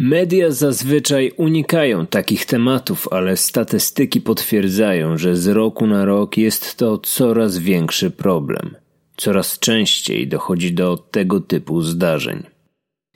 Media 0.00 0.50
zazwyczaj 0.50 1.32
unikają 1.36 2.06
takich 2.06 2.46
tematów, 2.46 3.08
ale 3.10 3.36
statystyki 3.36 4.20
potwierdzają, 4.20 5.18
że 5.18 5.36
z 5.36 5.46
roku 5.46 5.86
na 5.86 6.04
rok 6.04 6.36
jest 6.36 6.76
to 6.76 6.98
coraz 6.98 7.58
większy 7.58 8.10
problem. 8.10 8.76
Coraz 9.16 9.58
częściej 9.58 10.28
dochodzi 10.28 10.72
do 10.72 10.96
tego 10.96 11.40
typu 11.40 11.82
zdarzeń. 11.82 12.42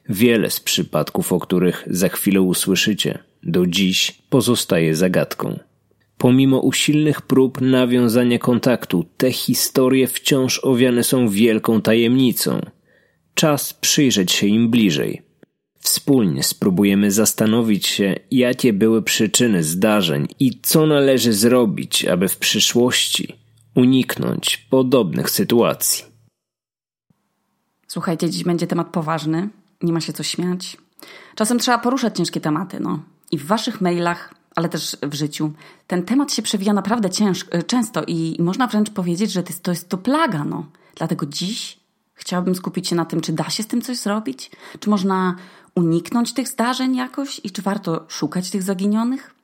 Wiele 0.09 0.51
z 0.51 0.61
przypadków, 0.61 1.33
o 1.33 1.41
których 1.41 1.85
za 1.91 2.09
chwilę 2.09 2.41
usłyszycie, 2.41 3.19
do 3.43 3.67
dziś 3.67 4.13
pozostaje 4.31 4.97
zagadką. 4.97 5.59
Pomimo 6.19 6.61
usilnych 6.61 7.23
prób 7.23 7.61
nawiązania 7.61 8.39
kontaktu, 8.39 9.05
te 9.17 9.33
historie 9.33 10.07
wciąż 10.07 10.59
owiane 10.59 11.05
są 11.05 11.29
wielką 11.29 11.81
tajemnicą. 11.81 12.61
Czas 13.35 13.75
przyjrzeć 13.75 14.33
się 14.33 14.47
im 14.47 14.71
bliżej. 14.71 15.32
Wspólnie 15.83 16.43
spróbujemy 16.43 17.11
zastanowić 17.11 17.87
się, 17.87 18.15
jakie 18.31 18.73
były 18.73 19.03
przyczyny 19.03 19.63
zdarzeń 19.63 20.29
i 20.41 20.61
co 20.63 20.87
należy 20.87 21.33
zrobić, 21.33 22.05
aby 22.05 22.29
w 22.29 22.37
przyszłości 22.37 23.39
uniknąć 23.75 24.57
podobnych 24.57 25.31
sytuacji. 25.31 26.05
Słuchajcie, 27.89 28.31
dziś 28.31 28.45
będzie 28.45 28.67
temat 28.67 28.89
poważny, 28.89 29.49
nie 29.83 29.93
ma 29.93 30.01
się 30.01 30.13
co 30.13 30.23
śmiać. 30.23 30.77
Czasem 31.35 31.59
trzeba 31.59 31.79
poruszać 31.79 32.17
ciężkie 32.17 32.41
tematy, 32.41 32.81
no. 32.81 33.03
I 33.31 33.39
w 33.39 33.47
waszych 33.47 33.81
mailach, 33.81 34.35
ale 34.57 34.69
też 34.69 34.97
w 35.03 35.15
życiu, 35.15 35.53
ten 35.87 36.03
temat 36.03 36.33
się 36.33 36.43
przewija 36.43 36.73
naprawdę 36.73 37.11
ciężko, 37.11 37.63
często 37.63 38.03
i, 38.07 38.37
i 38.39 38.43
można 38.43 38.67
wręcz 38.67 38.91
powiedzieć, 38.91 39.33
że 39.33 39.43
to 39.43 39.49
jest, 39.49 39.63
to 39.63 39.71
jest 39.71 39.89
to 39.89 39.99
plaga, 39.99 40.45
no. 40.45 40.67
Dlatego 40.97 41.27
dziś 41.27 41.79
chciałabym 42.15 42.55
skupić 42.55 42.89
się 42.89 42.97
na 42.97 43.05
tym, 43.05 43.21
czy 43.21 43.33
da 43.33 43.51
się 43.51 43.63
z 43.63 43.67
tym 43.67 43.83
coś 43.83 43.97
zrobić? 43.97 44.51
Czy 44.81 44.91
można 44.91 45.37
uniknąć 45.75 46.35
tych 46.35 46.49
zdarzeń 46.49 46.97
jakoś 46.97 47.41
i 47.45 47.51
czy 47.51 47.63
warto 47.63 48.05
szukać 48.09 48.51
tych 48.51 48.63
zaginionych? 48.63 49.35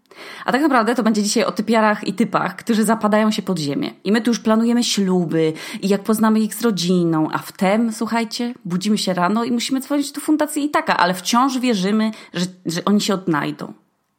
A 0.45 0.53
tak 0.53 0.63
naprawdę 0.63 0.95
to 0.95 1.03
będzie 1.03 1.23
dzisiaj 1.23 1.45
o 1.45 1.53
typiarach 1.53 2.07
i 2.07 2.13
typach, 2.13 2.57
którzy 2.57 2.85
zapadają 2.85 3.31
się 3.31 3.43
pod 3.43 3.59
ziemię. 3.59 3.91
I 4.05 4.13
my 4.13 4.21
tu 4.21 4.31
już 4.31 4.41
planujemy 4.41 4.85
śluby 4.85 5.53
i 5.83 5.89
jak 5.89 6.03
poznamy 6.03 6.41
ich 6.41 6.55
z 6.55 6.63
rodziną, 6.63 7.29
a 7.33 7.39
wtem, 7.39 7.93
słuchajcie, 7.93 8.55
budzimy 8.65 8.99
się 8.99 9.15
rano 9.15 9.45
i 9.45 9.53
musimy 9.53 9.81
dzwonić 9.81 10.13
do 10.13 10.21
fundacji 10.21 10.65
i 10.65 10.71
taka, 10.71 10.97
ale 10.97 11.15
wciąż 11.15 11.59
wierzymy, 11.59 12.11
że, 12.35 12.47
że 12.67 12.85
oni 12.85 13.01
się 13.01 13.15
odnajdą. 13.15 13.73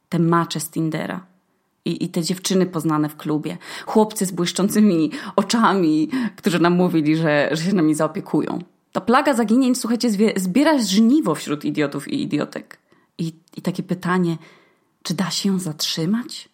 Te 0.08 0.18
macze 0.18 0.60
z 0.60 0.70
Tindera. 0.70 1.20
I, 1.84 2.04
I 2.04 2.08
te 2.08 2.22
dziewczyny 2.22 2.66
poznane 2.66 3.08
w 3.08 3.16
klubie, 3.16 3.58
chłopcy 3.86 4.26
z 4.26 4.30
błyszczącymi 4.30 5.10
oczami, 5.36 6.10
którzy 6.36 6.58
nam 6.58 6.72
mówili, 6.72 7.16
że, 7.16 7.48
że 7.52 7.64
się 7.64 7.72
nami 7.72 7.94
zaopiekują. 7.94 8.58
Ta 8.92 9.00
plaga 9.00 9.34
zaginięć, 9.34 9.78
słuchajcie, 9.78 10.10
zbiera 10.36 10.78
żniwo 10.78 11.34
wśród 11.34 11.64
idiotów 11.64 12.08
i 12.08 12.22
idiotek. 12.22 12.78
I, 13.18 13.32
i 13.56 13.62
takie 13.62 13.82
pytanie, 13.82 14.36
czy 15.02 15.14
da 15.14 15.30
się 15.30 15.48
ją 15.48 15.58
zatrzymać? 15.58 16.48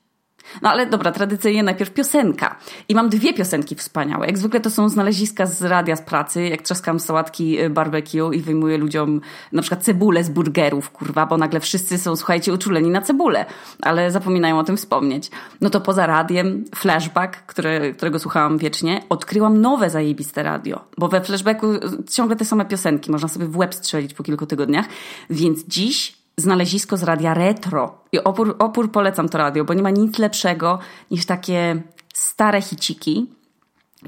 No 0.62 0.70
ale 0.70 0.86
dobra, 0.86 1.12
tradycyjnie 1.12 1.62
najpierw 1.62 1.90
piosenka. 1.90 2.56
I 2.88 2.94
mam 2.94 3.08
dwie 3.08 3.34
piosenki 3.34 3.74
wspaniałe. 3.74 4.26
Jak 4.26 4.38
zwykle 4.38 4.60
to 4.60 4.70
są 4.70 4.88
znaleziska 4.88 5.46
z 5.46 5.62
radia, 5.62 5.96
z 5.96 6.02
pracy, 6.02 6.48
jak 6.48 6.62
trzaskam 6.62 7.00
sałatki 7.00 7.60
y, 7.60 7.70
barbecue 7.70 8.32
i 8.32 8.40
wyjmuję 8.40 8.78
ludziom 8.78 9.20
na 9.52 9.62
przykład 9.62 9.82
cebulę 9.82 10.24
z 10.24 10.28
burgerów, 10.28 10.90
kurwa, 10.90 11.26
bo 11.26 11.36
nagle 11.36 11.60
wszyscy 11.60 11.98
są, 11.98 12.16
słuchajcie, 12.16 12.52
uczuleni 12.52 12.90
na 12.90 13.00
cebulę, 13.02 13.46
ale 13.82 14.10
zapominają 14.10 14.58
o 14.58 14.64
tym 14.64 14.76
wspomnieć. 14.76 15.30
No 15.60 15.70
to 15.70 15.80
poza 15.80 16.06
radiem, 16.06 16.64
flashback, 16.74 17.36
które, 17.46 17.92
którego 17.92 18.18
słuchałam 18.18 18.58
wiecznie, 18.58 19.02
odkryłam 19.08 19.60
nowe 19.60 19.90
zajebiste 19.90 20.42
radio, 20.42 20.84
bo 20.98 21.08
we 21.08 21.20
flashbacku 21.20 21.72
y, 21.72 21.80
ciągle 22.10 22.36
te 22.36 22.44
same 22.44 22.64
piosenki, 22.64 23.10
można 23.10 23.28
sobie 23.28 23.46
w 23.46 23.56
łeb 23.56 23.74
strzelić 23.74 24.14
po 24.14 24.22
kilku 24.22 24.46
tygodniach, 24.46 24.86
więc 25.30 25.64
dziś 25.68 26.15
znalezisko 26.36 26.96
z 26.96 27.02
radia 27.02 27.34
retro. 27.34 27.98
I 28.12 28.24
opór, 28.24 28.56
opór 28.58 28.92
polecam 28.92 29.28
to 29.28 29.38
radio, 29.38 29.64
bo 29.64 29.74
nie 29.74 29.82
ma 29.82 29.90
nic 29.90 30.18
lepszego 30.18 30.78
niż 31.10 31.26
takie 31.26 31.82
stare 32.14 32.62
hiciki 32.62 33.36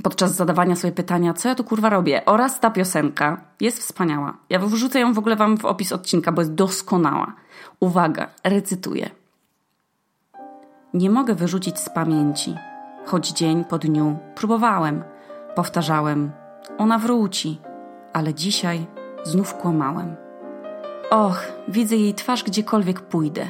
podczas 0.03 0.35
zadawania 0.35 0.77
sobie 0.77 0.93
pytania, 0.93 1.35
co 1.35 1.49
ja 1.49 1.55
tu 1.55 1.65
kurwa 1.65 1.89
robię. 1.89 2.25
Oraz 2.27 2.61
ta 2.61 2.71
piosenka 2.71 3.41
jest 3.61 3.79
wspaniała. 3.79 4.37
Ja 4.51 4.59
wrzucę 4.59 5.01
ją 5.01 5.13
w 5.13 5.19
ogóle 5.19 5.37
wam 5.37 5.59
w 5.59 5.65
opis 5.65 5.93
odcinka, 5.93 6.33
bo 6.33 6.41
jest 6.41 6.55
doskonała. 6.55 7.33
Uwaga, 7.81 8.27
recytuję. 8.45 9.11
Nie 10.95 11.11
mogę 11.11 11.35
wyrzucić 11.35 11.79
z 11.79 11.89
pamięci, 11.89 12.55
choć 13.07 13.29
dzień 13.29 13.65
po 13.65 13.79
dniu 13.79 14.19
próbowałem, 14.35 15.05
powtarzałem, 15.55 16.31
ona 16.79 16.99
wróci, 16.99 17.61
ale 18.13 18.35
dzisiaj 18.35 18.87
znów 19.25 19.55
kłamałem. 19.55 20.28
Och, 21.11 21.53
widzę 21.69 21.97
jej 21.97 22.15
twarz 22.15 22.45
gdziekolwiek 22.45 23.01
pójdę. 23.01 23.47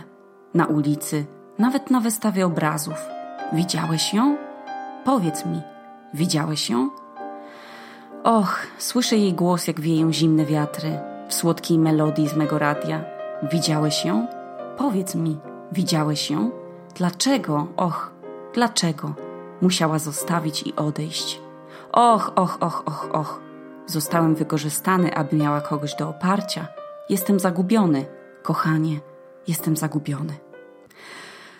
Na 0.54 0.66
ulicy, 0.66 1.26
nawet 1.58 1.90
na 1.90 2.00
wystawie 2.00 2.46
obrazów. 2.46 3.08
Widziałeś 3.52 4.14
ją? 4.14 4.36
Powiedz 5.04 5.46
mi, 5.46 5.60
widziałeś 6.14 6.70
ją? 6.70 6.90
Och, 8.24 8.66
słyszę 8.78 9.16
jej 9.16 9.32
głos, 9.32 9.66
jak 9.66 9.80
wieją 9.80 10.12
zimne 10.12 10.44
wiatry, 10.44 10.98
w 11.28 11.34
słodkiej 11.34 11.78
melodii 11.78 12.28
z 12.28 12.36
mego 12.36 12.58
radia. 12.58 13.04
Widziałeś 13.52 14.04
ją? 14.04 14.26
Powiedz 14.76 15.14
mi, 15.14 15.38
widziałeś 15.72 16.30
ją? 16.30 16.50
Dlaczego, 16.94 17.66
och, 17.76 18.12
dlaczego 18.54 19.14
musiała 19.62 19.98
zostawić 19.98 20.62
i 20.62 20.76
odejść? 20.76 21.40
Och, 21.92 22.32
och, 22.36 22.56
och, 22.60 22.82
och, 22.86 23.08
och. 23.12 23.40
Zostałem 23.86 24.34
wykorzystany, 24.34 25.14
aby 25.14 25.36
miała 25.36 25.60
kogoś 25.60 25.94
do 25.94 26.08
oparcia– 26.08 26.66
Jestem 27.08 27.40
zagubiony, 27.40 28.06
kochanie, 28.42 29.00
jestem 29.48 29.76
zagubiony. 29.76 30.34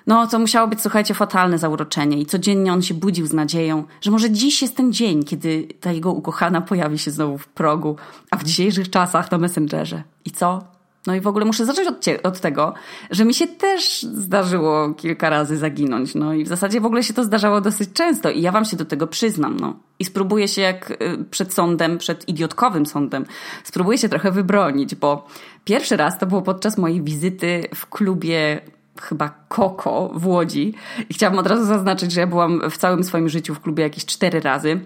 No, 0.06 0.26
to 0.26 0.38
musiało 0.38 0.69
być, 0.69 0.81
słuchajcie, 0.81 1.14
fatalne 1.14 1.59
zauroczenie 1.59 2.19
i 2.19 2.26
codziennie 2.26 2.72
on 2.72 2.82
się 2.82 2.94
budził 2.94 3.26
z 3.26 3.32
nadzieją, 3.32 3.84
że 4.00 4.10
może 4.10 4.31
dziś 4.31 4.62
jest 4.62 4.76
ten 4.76 4.92
dzień, 4.92 5.25
kiedy 5.25 5.69
ta 5.81 5.92
jego 5.92 6.12
ukochana 6.12 6.60
pojawi 6.60 6.98
się 6.98 7.10
znowu 7.10 7.38
w 7.38 7.48
progu, 7.48 7.97
a 8.31 8.37
w 8.37 8.44
dzisiejszych 8.44 8.91
czasach 8.91 9.31
na 9.31 9.38
Messengerze. 9.38 10.03
I 10.25 10.31
co? 10.31 10.78
No 11.08 11.14
i 11.14 11.20
w 11.20 11.26
ogóle 11.26 11.44
muszę 11.44 11.66
zacząć 11.66 11.88
od, 11.88 12.06
od, 12.22 12.41
tego, 12.41 12.74
że 13.10 13.24
mi 13.24 13.34
się 13.34 13.46
też 13.46 14.02
zdarzyło 14.02 14.94
kilka 14.94 15.30
razy 15.30 15.56
zaginąć. 15.56 16.14
No 16.14 16.34
i 16.34 16.44
w 16.44 16.48
zasadzie 16.48 16.80
w 16.80 16.86
ogóle 16.86 17.02
się 17.02 17.14
to 17.14 17.24
zdarzało 17.24 17.60
dosyć 17.60 17.92
często 17.92 18.30
i 18.30 18.42
ja 18.42 18.52
wam 18.52 18.64
się 18.64 18.76
do 18.76 18.84
tego 18.84 19.06
przyznam. 19.06 19.56
No. 19.60 19.76
I 19.98 20.04
spróbuję 20.04 20.48
się 20.48 20.62
jak 20.62 20.91
y, 20.91 21.24
przed 21.30 21.54
sądem, 21.54 21.98
przed 21.98 22.28
idiotkowym 22.28 22.86
sądem, 22.86 23.24
spróbuję 23.64 23.98
się 23.98 24.08
trochę 24.08 24.30
wybronić, 24.30 24.94
bo 24.94 25.26
pierwszy 25.64 25.96
raz 25.96 26.19
to 26.19 26.26
było 26.26 26.42
podczas 26.42 26.78
mojej 26.78 27.02
wizyty 27.02 27.62
w 27.75 27.86
klubie 27.86 28.60
chyba 29.00 29.28
Koko 29.48 30.10
w 30.14 30.26
Łodzi. 30.26 30.75
I 31.10 31.14
chciałabym 31.14 31.40
od 31.40 31.46
razu 31.46 31.64
zaznaczyć, 31.64 32.12
że 32.12 32.20
ja 32.20 32.26
byłam 32.26 32.70
w 32.70 32.76
całym 32.76 33.04
swoim 33.04 33.28
życiu 33.28 33.54
w 33.54 33.60
klubie 33.60 33.82
jakieś 33.82 34.06
cztery 34.06 34.40
razy. 34.40 34.80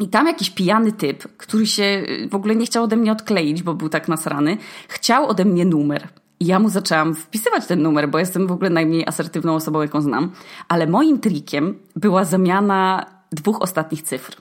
I 0.00 0.08
tam 0.08 0.26
jakiś 0.26 0.50
pijany 0.50 0.92
typ, 0.92 1.36
który 1.36 1.66
się 1.66 1.82
y, 1.82 2.28
w 2.30 2.34
ogóle 2.34 2.56
nie 2.56 2.66
chciał 2.66 2.84
ode 2.84 2.96
mnie 2.96 3.12
odkleić, 3.12 3.62
bo 3.62 3.74
był 3.74 3.88
tak 3.88 4.08
nasrany, 4.08 4.56
chciał 4.88 5.28
ode 5.28 5.44
mnie 5.44 5.64
numer. 5.64 6.08
I 6.40 6.46
ja 6.46 6.58
mu 6.58 6.68
zaczęłam 6.68 7.14
wpisywać 7.14 7.66
ten 7.66 7.82
numer, 7.82 8.08
bo 8.08 8.18
jestem 8.18 8.46
w 8.46 8.52
ogóle 8.52 8.70
najmniej 8.70 9.06
asertywną 9.06 9.54
osobą, 9.54 9.82
jaką 9.82 10.00
znam. 10.00 10.32
Ale 10.68 10.86
moim 10.86 11.20
trikiem 11.20 11.74
była 11.96 12.24
zamiana 12.24 13.06
dwóch 13.32 13.62
ostatnich 13.62 14.02
cyfr. 14.02 14.36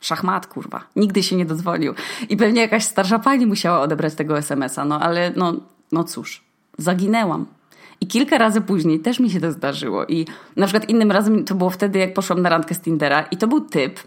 Szachmat, 0.00 0.46
kurwa. 0.46 0.84
Nigdy 0.96 1.22
się 1.22 1.36
nie 1.36 1.44
dozwolił. 1.44 1.94
I 2.28 2.36
pewnie 2.36 2.60
jakaś 2.60 2.84
starsza 2.84 3.18
pani 3.18 3.46
musiała 3.46 3.80
odebrać 3.80 4.14
tego 4.14 4.38
SMS-a, 4.38 4.84
no 4.84 5.00
ale 5.00 5.32
no, 5.36 5.52
no 5.92 6.04
cóż, 6.04 6.44
zaginęłam. 6.78 7.46
I 8.00 8.06
kilka 8.06 8.38
razy 8.38 8.60
później 8.60 9.00
też 9.00 9.20
mi 9.20 9.30
się 9.30 9.40
to 9.40 9.52
zdarzyło. 9.52 10.06
I 10.06 10.26
na 10.56 10.66
przykład 10.66 10.90
innym 10.90 11.12
razem 11.12 11.44
to 11.44 11.54
było 11.54 11.70
wtedy, 11.70 11.98
jak 11.98 12.14
poszłam 12.14 12.42
na 12.42 12.48
randkę 12.48 12.74
z 12.74 12.80
Tindera 12.80 13.22
i 13.22 13.36
to 13.36 13.46
był 13.46 13.60
typ, 13.60 14.00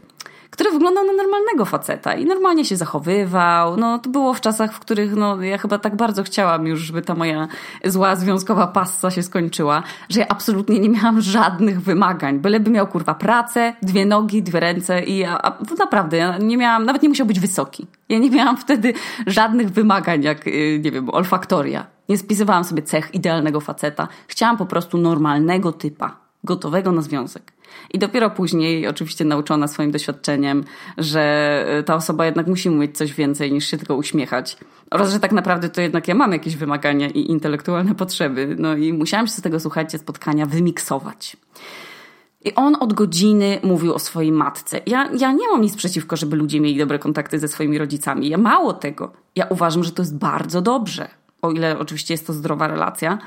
który 0.49 0.71
wyglądał 0.71 1.05
na 1.05 1.13
normalnego 1.13 1.65
faceta 1.65 2.13
i 2.13 2.25
normalnie 2.25 2.65
się 2.65 2.75
zachowywał. 2.75 3.77
No, 3.77 3.99
to 3.99 4.09
było 4.09 4.33
w 4.33 4.41
czasach, 4.41 4.73
w 4.73 4.79
których 4.79 5.15
no, 5.15 5.41
ja 5.41 5.57
chyba 5.57 5.79
tak 5.79 5.95
bardzo 5.95 6.23
chciałam 6.23 6.67
już, 6.67 6.79
żeby 6.79 7.01
ta 7.01 7.15
moja 7.15 7.47
zła 7.85 8.15
związkowa 8.15 8.67
passa 8.67 9.11
się 9.11 9.23
skończyła, 9.23 9.83
że 10.09 10.19
ja 10.19 10.25
absolutnie 10.29 10.79
nie 10.79 10.89
miałam 10.89 11.21
żadnych 11.21 11.81
wymagań. 11.81 12.39
Byleby 12.39 12.71
miał 12.71 12.87
kurwa 12.87 13.15
pracę, 13.15 13.73
dwie 13.81 14.05
nogi, 14.05 14.43
dwie 14.43 14.59
ręce 14.59 15.03
i 15.03 15.17
ja, 15.17 15.41
a, 15.41 15.57
naprawdę 15.79 16.17
ja 16.17 16.37
nie 16.37 16.57
miałam, 16.57 16.85
nawet 16.85 17.03
nie 17.03 17.09
musiał 17.09 17.27
być 17.27 17.39
wysoki. 17.39 17.87
Ja 18.09 18.19
nie 18.19 18.29
miałam 18.29 18.57
wtedy 18.57 18.93
żadnych 19.27 19.69
wymagań, 19.69 20.23
jak, 20.23 20.47
y, 20.47 20.79
nie 20.83 20.91
wiem, 20.91 21.09
olfaktoria. 21.09 21.85
Nie 22.09 22.17
spisywałam 22.17 22.63
sobie 22.63 22.81
cech 22.81 23.13
idealnego 23.13 23.61
faceta. 23.61 24.07
Chciałam 24.27 24.57
po 24.57 24.65
prostu 24.65 24.97
normalnego 24.97 25.71
typa, 25.71 26.15
gotowego 26.43 26.91
na 26.91 27.01
związek. 27.01 27.56
I 27.93 27.99
dopiero 27.99 28.29
później, 28.29 28.87
oczywiście 28.87 29.25
nauczona 29.25 29.67
swoim 29.67 29.91
doświadczeniem, 29.91 30.63
że 30.97 31.83
ta 31.85 31.95
osoba 31.95 32.25
jednak 32.25 32.47
musi 32.47 32.69
mieć 32.69 32.97
coś 32.97 33.13
więcej 33.13 33.51
niż 33.51 33.65
się 33.67 33.77
tylko 33.77 33.95
uśmiechać. 33.95 34.57
Oraz, 34.91 35.11
że 35.11 35.19
tak 35.19 35.31
naprawdę 35.31 35.69
to 35.69 35.81
jednak 35.81 36.07
ja 36.07 36.15
mam 36.15 36.31
jakieś 36.31 36.55
wymagania 36.55 37.07
i 37.07 37.31
intelektualne 37.31 37.95
potrzeby. 37.95 38.55
No 38.59 38.75
i 38.75 38.93
musiałam 38.93 39.27
się 39.27 39.33
z 39.33 39.41
tego, 39.41 39.59
słuchajcie, 39.59 39.97
spotkania 39.97 40.45
wymiksować. 40.45 41.37
I 42.45 42.55
on 42.55 42.77
od 42.79 42.93
godziny 42.93 43.59
mówił 43.63 43.93
o 43.93 43.99
swojej 43.99 44.31
matce. 44.31 44.81
Ja, 44.85 45.09
ja 45.19 45.31
nie 45.31 45.49
mam 45.51 45.61
nic 45.61 45.75
przeciwko, 45.75 46.17
żeby 46.17 46.35
ludzie 46.35 46.59
mieli 46.59 46.77
dobre 46.77 46.99
kontakty 46.99 47.39
ze 47.39 47.47
swoimi 47.47 47.77
rodzicami. 47.77 48.29
Ja 48.29 48.37
mało 48.37 48.73
tego. 48.73 49.11
Ja 49.35 49.45
uważam, 49.45 49.83
że 49.83 49.91
to 49.91 50.01
jest 50.01 50.17
bardzo 50.17 50.61
dobrze. 50.61 51.07
o 51.41 51.51
ile 51.51 51.79
oczywiście 51.79 52.13
jest 52.13 52.27
to 52.27 52.33
zdrowa 52.33 52.67
relacja. 52.67 53.17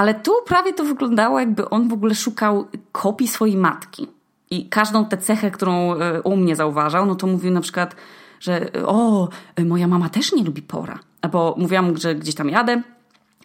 Ale 0.00 0.14
tu 0.14 0.32
prawie 0.46 0.72
to 0.72 0.84
wyglądało, 0.84 1.40
jakby 1.40 1.70
on 1.70 1.88
w 1.88 1.92
ogóle 1.92 2.14
szukał 2.14 2.66
kopii 2.92 3.28
swojej 3.28 3.56
matki. 3.56 4.06
I 4.50 4.68
każdą 4.68 5.04
tę 5.04 5.16
cechę, 5.16 5.50
którą 5.50 5.94
e, 5.94 6.22
u 6.22 6.36
mnie 6.36 6.56
zauważał, 6.56 7.06
no 7.06 7.14
to 7.14 7.26
mówił 7.26 7.50
na 7.52 7.60
przykład, 7.60 7.96
że 8.40 8.70
o, 8.86 9.28
moja 9.66 9.88
mama 9.88 10.08
też 10.08 10.32
nie 10.32 10.44
lubi 10.44 10.62
pora. 10.62 10.98
Albo 11.22 11.54
mówiłam, 11.58 11.96
że 11.96 12.14
gdzieś 12.14 12.34
tam 12.34 12.48
jadę, 12.48 12.82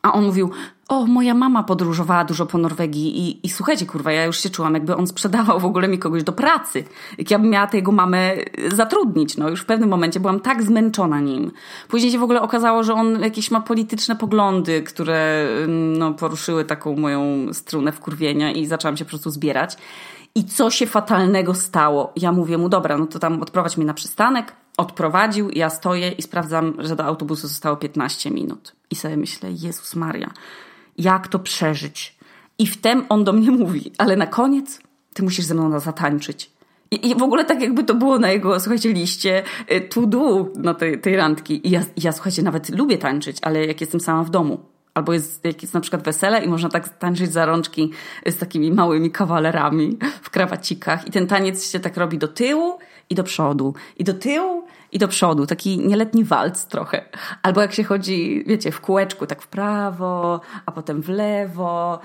a 0.01 0.13
on 0.13 0.25
mówił, 0.25 0.51
o, 0.87 1.05
moja 1.05 1.33
mama 1.33 1.63
podróżowała 1.63 2.23
dużo 2.23 2.45
po 2.45 2.57
Norwegii 2.57 3.19
i, 3.19 3.47
i 3.47 3.49
słuchajcie, 3.49 3.85
kurwa, 3.85 4.11
ja 4.11 4.25
już 4.25 4.39
się 4.39 4.49
czułam, 4.49 4.73
jakby 4.73 4.95
on 4.95 5.07
sprzedawał 5.07 5.59
w 5.59 5.65
ogóle 5.65 5.87
mi 5.87 5.99
kogoś 5.99 6.23
do 6.23 6.33
pracy. 6.33 6.83
Jak 7.17 7.31
ja 7.31 7.39
bym 7.39 7.49
miała 7.49 7.67
tego 7.67 7.91
mamę 7.91 8.33
zatrudnić, 8.67 9.37
no 9.37 9.49
już 9.49 9.61
w 9.61 9.65
pewnym 9.65 9.89
momencie 9.89 10.19
byłam 10.19 10.39
tak 10.39 10.63
zmęczona 10.63 11.19
nim. 11.19 11.51
Później 11.87 12.11
się 12.11 12.19
w 12.19 12.23
ogóle 12.23 12.41
okazało, 12.41 12.83
że 12.83 12.93
on 12.93 13.21
jakieś 13.21 13.51
ma 13.51 13.61
polityczne 13.61 14.15
poglądy, 14.15 14.83
które 14.83 15.47
no, 15.67 16.13
poruszyły 16.13 16.65
taką 16.65 16.95
moją 16.95 17.53
strunę 17.53 17.91
wkurwienia 17.91 18.51
i 18.51 18.65
zaczęłam 18.65 18.97
się 18.97 19.05
po 19.05 19.09
prostu 19.09 19.29
zbierać. 19.29 19.77
I 20.35 20.43
co 20.43 20.71
się 20.71 20.87
fatalnego 20.87 21.53
stało? 21.53 22.13
Ja 22.15 22.31
mówię 22.31 22.57
mu, 22.57 22.69
dobra, 22.69 22.97
no 22.97 23.05
to 23.05 23.19
tam 23.19 23.41
odprowadź 23.41 23.77
mnie 23.77 23.85
na 23.85 23.93
przystanek. 23.93 24.53
Odprowadził, 24.77 25.49
ja 25.49 25.69
stoję 25.69 26.11
i 26.11 26.21
sprawdzam, 26.21 26.73
że 26.79 26.95
do 26.95 27.05
autobusu 27.05 27.47
zostało 27.47 27.75
15 27.75 28.31
minut. 28.31 28.75
I 28.91 28.95
sobie 28.95 29.17
myślę, 29.17 29.51
Jezus 29.51 29.95
Maria, 29.95 30.31
jak 30.97 31.27
to 31.27 31.39
przeżyć? 31.39 32.15
I 32.59 32.67
wtem 32.67 33.05
on 33.09 33.23
do 33.23 33.33
mnie 33.33 33.51
mówi, 33.51 33.91
ale 33.97 34.15
na 34.15 34.27
koniec 34.27 34.79
ty 35.13 35.23
musisz 35.23 35.45
ze 35.45 35.53
mną 35.53 35.79
zatańczyć. 35.79 36.51
I, 36.91 37.09
I, 37.09 37.15
w 37.15 37.23
ogóle 37.23 37.45
tak 37.45 37.61
jakby 37.61 37.83
to 37.83 37.95
było 37.95 38.19
na 38.19 38.31
jego, 38.31 38.59
słuchajcie, 38.59 38.93
liście 38.93 39.43
y, 39.71 39.81
to 39.81 40.07
do 40.07 40.47
na 40.55 40.73
tej, 40.73 41.01
tej 41.01 41.15
randki. 41.15 41.67
I 41.67 41.71
ja, 41.71 41.81
ja, 41.97 42.11
słuchajcie, 42.11 42.43
nawet 42.43 42.69
lubię 42.69 42.97
tańczyć, 42.97 43.37
ale 43.41 43.65
jak 43.65 43.81
jestem 43.81 43.99
sama 43.99 44.23
w 44.23 44.29
domu, 44.29 44.59
albo 44.93 45.13
jest, 45.13 45.45
jak 45.45 45.61
jest 45.61 45.73
na 45.73 45.81
przykład 45.81 46.03
wesele 46.03 46.43
i 46.43 46.47
można 46.47 46.69
tak 46.69 46.89
tańczyć 46.89 47.33
za 47.33 47.45
rączki 47.45 47.91
z 48.25 48.37
takimi 48.37 48.71
małymi 48.71 49.11
kawalerami 49.11 49.97
w 50.21 50.29
krawacikach 50.29 51.07
i 51.07 51.11
ten 51.11 51.27
taniec 51.27 51.71
się 51.71 51.79
tak 51.79 51.97
robi 51.97 52.17
do 52.17 52.27
tyłu 52.27 52.79
i 53.09 53.15
do 53.15 53.23
przodu, 53.23 53.73
i 53.97 54.03
do 54.03 54.13
tyłu 54.13 54.63
i 54.91 54.99
do 54.99 55.07
przodu, 55.07 55.45
taki 55.45 55.77
nieletni 55.77 56.23
walc 56.23 56.65
trochę. 56.65 57.05
Albo 57.43 57.61
jak 57.61 57.73
się 57.73 57.83
chodzi, 57.83 58.43
wiecie, 58.47 58.71
w 58.71 58.81
kółeczku, 58.81 59.27
tak 59.27 59.41
w 59.41 59.47
prawo, 59.47 60.41
a 60.65 60.71
potem 60.71 61.01
w 61.01 61.09
lewo. 61.09 61.99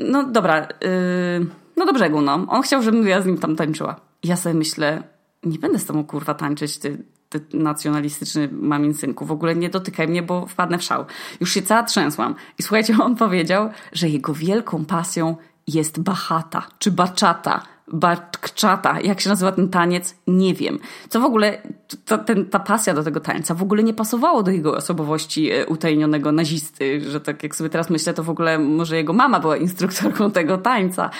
No 0.00 0.26
dobra, 0.26 0.60
yy, 0.60 1.46
no 1.76 1.86
do 1.86 1.92
brzegu, 1.92 2.20
no. 2.20 2.46
On 2.48 2.62
chciał, 2.62 2.82
żebym 2.82 3.08
ja 3.08 3.22
z 3.22 3.26
nim 3.26 3.38
tam 3.38 3.56
tańczyła. 3.56 3.96
Ja 4.24 4.36
sobie 4.36 4.54
myślę, 4.54 5.02
nie 5.42 5.58
będę 5.58 5.78
z 5.78 5.84
tobą 5.84 6.04
kurwa 6.04 6.34
tańczyć, 6.34 6.78
ty, 6.78 7.04
ty 7.28 7.40
nacjonalistyczny 7.52 8.48
mamin 8.52 8.94
synku. 8.94 9.26
W 9.26 9.32
ogóle 9.32 9.56
nie 9.56 9.68
dotykaj 9.68 10.08
mnie, 10.08 10.22
bo 10.22 10.46
wpadnę 10.46 10.78
w 10.78 10.82
szał. 10.82 11.04
Już 11.40 11.52
się 11.52 11.62
cała 11.62 11.82
trzęsłam. 11.82 12.34
I 12.58 12.62
słuchajcie, 12.62 12.96
on 13.04 13.16
powiedział, 13.16 13.70
że 13.92 14.08
jego 14.08 14.34
wielką 14.34 14.84
pasją 14.84 15.36
jest 15.66 16.00
bachata, 16.00 16.66
czy 16.78 16.90
baczata, 16.90 17.62
Bakczata, 17.92 19.00
jak 19.00 19.20
się 19.20 19.28
nazywa 19.28 19.52
ten 19.52 19.68
taniec, 19.68 20.14
nie 20.26 20.54
wiem. 20.54 20.78
Co 21.08 21.20
w 21.20 21.24
ogóle, 21.24 21.62
to, 22.04 22.18
ten, 22.18 22.46
ta 22.46 22.58
pasja 22.58 22.94
do 22.94 23.02
tego 23.02 23.20
tańca 23.20 23.54
w 23.54 23.62
ogóle 23.62 23.82
nie 23.82 23.94
pasowało 23.94 24.42
do 24.42 24.50
jego 24.50 24.76
osobowości 24.76 25.50
e, 25.50 25.66
utajnionego 25.66 26.32
nazisty, 26.32 27.00
że 27.00 27.20
tak 27.20 27.42
jak 27.42 27.56
sobie 27.56 27.70
teraz 27.70 27.90
myślę, 27.90 28.14
to 28.14 28.24
w 28.24 28.30
ogóle 28.30 28.58
może 28.58 28.96
jego 28.96 29.12
mama 29.12 29.40
była 29.40 29.56
instruktorką 29.56 30.30
tego 30.40 30.58
tańca. 30.58 31.10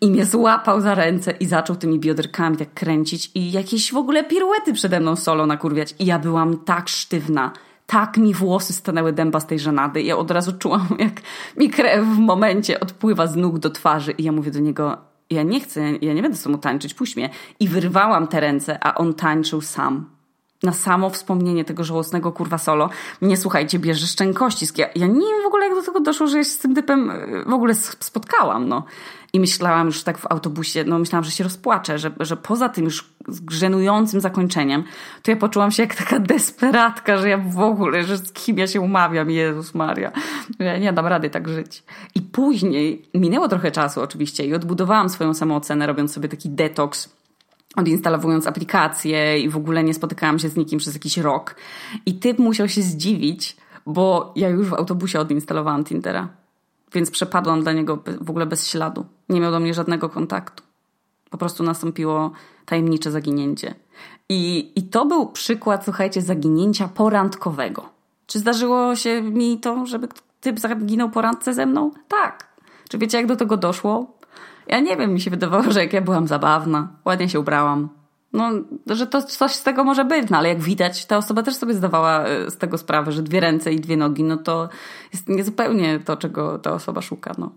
I 0.00 0.10
mnie 0.10 0.24
złapał 0.24 0.80
za 0.80 0.94
ręce 0.94 1.30
i 1.30 1.46
zaczął 1.46 1.76
tymi 1.76 1.98
bioderkami 1.98 2.56
tak 2.56 2.74
kręcić 2.74 3.30
i 3.34 3.52
jakieś 3.52 3.92
w 3.92 3.96
ogóle 3.96 4.24
piruety 4.24 4.72
przede 4.72 5.00
mną 5.00 5.16
solo 5.16 5.46
nakurwiać. 5.46 5.94
I 5.98 6.06
ja 6.06 6.18
byłam 6.18 6.58
tak 6.58 6.88
sztywna 6.88 7.52
tak 7.90 8.16
mi 8.16 8.34
włosy 8.34 8.72
stanęły 8.72 9.12
dęba 9.12 9.40
z 9.40 9.46
tej 9.46 9.58
żenady. 9.58 10.02
Ja 10.02 10.16
od 10.16 10.30
razu 10.30 10.52
czułam, 10.52 10.86
jak 10.98 11.12
mi 11.56 11.70
krew 11.70 12.06
w 12.06 12.18
momencie 12.18 12.80
odpływa 12.80 13.26
z 13.26 13.36
nóg 13.36 13.58
do 13.58 13.70
twarzy. 13.70 14.12
I 14.12 14.24
ja 14.24 14.32
mówię 14.32 14.50
do 14.50 14.58
niego, 14.58 15.09
ja 15.30 15.42
nie 15.42 15.60
chcę, 15.60 15.80
ja 16.00 16.12
nie 16.12 16.22
będę 16.22 16.38
z 16.38 16.42
tobą 16.42 16.58
tańczyć, 16.58 16.94
puść 16.94 17.16
mnie. 17.16 17.30
I 17.60 17.68
wyrwałam 17.68 18.28
te 18.28 18.40
ręce, 18.40 18.84
a 18.84 18.94
on 18.94 19.14
tańczył 19.14 19.60
sam. 19.60 20.19
Na 20.62 20.72
samo 20.72 21.10
wspomnienie 21.10 21.64
tego 21.64 21.84
żałosnego 21.84 22.32
kurwa 22.32 22.58
solo 22.58 22.88
mnie, 23.20 23.36
słuchajcie, 23.36 23.78
bierze 23.78 24.06
szczękościsk. 24.06 24.78
Ja, 24.78 24.86
ja 24.94 25.06
nie 25.06 25.20
wiem 25.20 25.42
w 25.42 25.46
ogóle, 25.46 25.66
jak 25.66 25.74
do 25.74 25.82
tego 25.82 26.00
doszło, 26.00 26.26
że 26.26 26.38
ja 26.38 26.44
się 26.44 26.50
z 26.50 26.58
tym 26.58 26.74
typem 26.74 27.10
e, 27.10 27.44
w 27.46 27.52
ogóle 27.52 27.74
spotkałam, 27.74 28.68
no. 28.68 28.84
I 29.32 29.40
myślałam 29.40 29.86
już 29.86 30.02
tak 30.02 30.18
w 30.18 30.26
autobusie, 30.26 30.84
no 30.84 30.98
myślałam, 30.98 31.24
że 31.24 31.30
się 31.30 31.44
rozpłaczę, 31.44 31.98
że, 31.98 32.10
że 32.20 32.36
poza 32.36 32.68
tym 32.68 32.84
już 32.84 33.10
żenującym 33.50 34.20
zakończeniem, 34.20 34.84
to 35.22 35.30
ja 35.30 35.36
poczułam 35.36 35.70
się 35.70 35.82
jak 35.82 35.94
taka 35.94 36.18
desperatka, 36.18 37.16
że 37.16 37.28
ja 37.28 37.38
w 37.38 37.58
ogóle, 37.58 38.04
że 38.04 38.18
z 38.18 38.32
kim 38.32 38.58
ja 38.58 38.66
się 38.66 38.80
umawiam, 38.80 39.30
Jezus 39.30 39.74
Maria. 39.74 40.12
Ja 40.58 40.78
nie 40.78 40.92
dam 40.92 41.06
rady 41.06 41.30
tak 41.30 41.48
żyć. 41.48 41.82
I 42.14 42.22
później, 42.22 43.08
minęło 43.14 43.48
trochę 43.48 43.70
czasu 43.70 44.00
oczywiście 44.00 44.46
i 44.46 44.54
odbudowałam 44.54 45.08
swoją 45.08 45.34
samoocenę, 45.34 45.86
robiąc 45.86 46.12
sobie 46.12 46.28
taki 46.28 46.50
detoks 46.50 47.19
odinstalowując 47.76 48.46
aplikację 48.46 49.38
i 49.38 49.48
w 49.48 49.56
ogóle 49.56 49.84
nie 49.84 49.94
spotykałam 49.94 50.38
się 50.38 50.48
z 50.48 50.56
nikim 50.56 50.78
przez 50.78 50.94
jakiś 50.94 51.18
rok. 51.18 51.56
I 52.06 52.14
typ 52.14 52.38
musiał 52.38 52.68
się 52.68 52.82
zdziwić, 52.82 53.56
bo 53.86 54.32
ja 54.36 54.48
już 54.48 54.68
w 54.68 54.74
autobusie 54.74 55.20
odinstalowałam 55.20 55.84
Tindera. 55.84 56.28
Więc 56.94 57.10
przepadłam 57.10 57.62
dla 57.62 57.72
niego 57.72 58.02
w 58.20 58.30
ogóle 58.30 58.46
bez 58.46 58.68
śladu. 58.68 59.06
Nie 59.28 59.40
miał 59.40 59.52
do 59.52 59.60
mnie 59.60 59.74
żadnego 59.74 60.08
kontaktu. 60.08 60.62
Po 61.30 61.38
prostu 61.38 61.62
nastąpiło 61.62 62.30
tajemnicze 62.66 63.10
zaginięcie. 63.10 63.74
I, 64.28 64.72
I 64.76 64.82
to 64.82 65.06
był 65.06 65.26
przykład, 65.26 65.84
słuchajcie, 65.84 66.22
zaginięcia 66.22 66.88
porandkowego. 66.88 67.88
Czy 68.26 68.38
zdarzyło 68.38 68.96
się 68.96 69.22
mi 69.22 69.58
to, 69.58 69.86
żeby 69.86 70.08
typ 70.40 70.60
zaginął 70.60 71.10
po 71.10 71.20
randce 71.20 71.54
ze 71.54 71.66
mną? 71.66 71.90
Tak. 72.08 72.48
Czy 72.88 72.98
wiecie, 72.98 73.18
jak 73.18 73.26
do 73.26 73.36
tego 73.36 73.56
doszło? 73.56 74.19
Ja 74.70 74.80
nie 74.80 74.96
wiem, 74.96 75.12
mi 75.12 75.20
się 75.20 75.30
wydawało, 75.30 75.72
że 75.72 75.80
jak 75.80 75.92
ja 75.92 76.00
byłam 76.00 76.26
zabawna, 76.26 76.88
ładnie 77.04 77.28
się 77.28 77.40
ubrałam, 77.40 77.88
no, 78.32 78.50
że 78.86 79.06
to 79.06 79.22
coś 79.22 79.52
z 79.52 79.62
tego 79.62 79.84
może 79.84 80.04
być, 80.04 80.30
no 80.30 80.38
ale 80.38 80.48
jak 80.48 80.60
widać, 80.60 81.06
ta 81.06 81.16
osoba 81.16 81.42
też 81.42 81.54
sobie 81.54 81.74
zdawała 81.74 82.24
e, 82.24 82.50
z 82.50 82.56
tego 82.56 82.78
sprawę, 82.78 83.12
że 83.12 83.22
dwie 83.22 83.40
ręce 83.40 83.72
i 83.72 83.80
dwie 83.80 83.96
nogi, 83.96 84.24
no 84.24 84.36
to 84.36 84.68
jest 85.12 85.28
niezupełnie 85.28 86.00
to, 86.00 86.16
czego 86.16 86.58
ta 86.58 86.72
osoba 86.72 87.00
szuka, 87.00 87.32
no. 87.38 87.52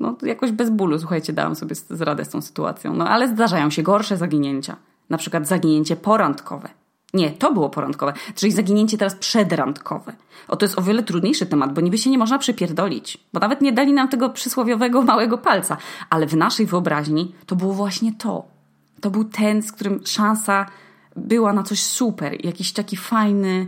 No, 0.00 0.16
jakoś 0.22 0.52
bez 0.52 0.70
bólu, 0.70 0.98
słuchajcie, 0.98 1.32
dałam 1.32 1.54
sobie 1.56 1.74
z 1.74 2.02
radę 2.02 2.24
z 2.24 2.28
tą 2.28 2.42
sytuacją. 2.42 2.94
No, 2.94 3.08
ale 3.08 3.28
zdarzają 3.28 3.70
się 3.70 3.82
gorsze 3.82 4.16
zaginięcia. 4.16 4.76
Na 5.10 5.18
przykład 5.18 5.46
zaginięcie 5.46 5.96
porandkowe. 5.96 6.68
Nie, 7.14 7.30
to 7.30 7.52
było 7.52 7.70
porandkowe, 7.70 8.12
czyli 8.34 8.52
zaginięcie 8.52 8.98
teraz 8.98 9.14
przedrandkowe. 9.14 10.12
O, 10.48 10.56
to 10.56 10.64
jest 10.64 10.78
o 10.78 10.82
wiele 10.82 11.02
trudniejszy 11.02 11.46
temat, 11.46 11.74
bo 11.74 11.80
niby 11.80 11.98
się 11.98 12.10
nie 12.10 12.18
można 12.18 12.38
przypierdolić, 12.38 13.18
bo 13.32 13.40
nawet 13.40 13.60
nie 13.60 13.72
dali 13.72 13.92
nam 13.92 14.08
tego 14.08 14.30
przysłowiowego 14.30 15.02
małego 15.02 15.38
palca, 15.38 15.76
ale 16.10 16.26
w 16.26 16.36
naszej 16.36 16.66
wyobraźni 16.66 17.34
to 17.46 17.56
było 17.56 17.74
właśnie 17.74 18.12
to. 18.12 18.44
To 19.00 19.10
był 19.10 19.24
ten, 19.24 19.62
z 19.62 19.72
którym 19.72 20.00
szansa 20.06 20.66
była 21.16 21.52
na 21.52 21.62
coś 21.62 21.82
super, 21.82 22.44
jakiś 22.44 22.72
taki 22.72 22.96
fajny 22.96 23.66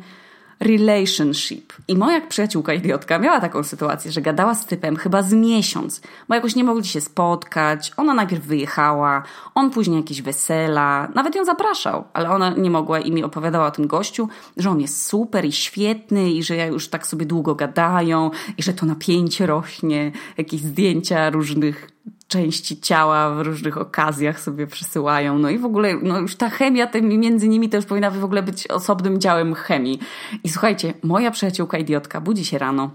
relationship. 0.60 1.72
I 1.88 1.96
moja 1.96 2.20
przyjaciółka 2.20 2.74
idiotka 2.74 3.18
miała 3.18 3.40
taką 3.40 3.62
sytuację, 3.62 4.12
że 4.12 4.20
gadała 4.20 4.54
z 4.54 4.66
typem 4.66 4.96
chyba 4.96 5.22
z 5.22 5.32
miesiąc, 5.32 6.00
bo 6.28 6.34
jakoś 6.34 6.56
nie 6.56 6.64
mogli 6.64 6.84
się 6.84 7.00
spotkać. 7.00 7.92
Ona 7.96 8.14
najpierw 8.14 8.44
wyjechała, 8.44 9.22
on 9.54 9.70
później 9.70 9.96
jakieś 9.96 10.22
wesela, 10.22 11.08
nawet 11.14 11.34
ją 11.34 11.44
zapraszał, 11.44 12.04
ale 12.12 12.30
ona 12.30 12.50
nie 12.50 12.70
mogła 12.70 13.00
i 13.00 13.12
mi 13.12 13.24
opowiadała 13.24 13.66
o 13.66 13.70
tym 13.70 13.86
gościu, 13.86 14.28
że 14.56 14.70
on 14.70 14.80
jest 14.80 15.06
super 15.06 15.44
i 15.44 15.52
świetny 15.52 16.30
i 16.30 16.42
że 16.42 16.56
ja 16.56 16.66
już 16.66 16.88
tak 16.88 17.06
sobie 17.06 17.26
długo 17.26 17.54
gadają 17.54 18.30
i 18.58 18.62
że 18.62 18.72
to 18.72 18.86
napięcie 18.86 19.46
rośnie, 19.46 20.12
jakieś 20.38 20.60
zdjęcia 20.60 21.30
różnych 21.30 21.99
części 22.28 22.80
ciała 22.80 23.34
w 23.34 23.40
różnych 23.40 23.78
okazjach 23.78 24.40
sobie 24.40 24.66
przesyłają. 24.66 25.38
No 25.38 25.50
i 25.50 25.58
w 25.58 25.64
ogóle, 25.64 25.96
no 26.02 26.20
już 26.20 26.36
ta 26.36 26.50
chemia 26.50 26.88
między 27.02 27.48
nimi 27.48 27.70
już 27.72 27.86
powinna 27.86 28.10
w 28.10 28.24
ogóle 28.24 28.42
być 28.42 28.66
osobnym 28.66 29.20
działem 29.20 29.54
chemii. 29.54 30.00
I 30.44 30.48
słuchajcie, 30.48 30.94
moja 31.02 31.30
przyjaciółka 31.30 31.78
idiotka 31.78 32.20
budzi 32.20 32.44
się 32.44 32.58
rano, 32.58 32.90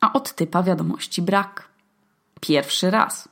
a 0.00 0.12
od 0.12 0.34
typa 0.34 0.62
wiadomości 0.62 1.22
brak. 1.22 1.68
Pierwszy 2.40 2.90
raz 2.90 3.28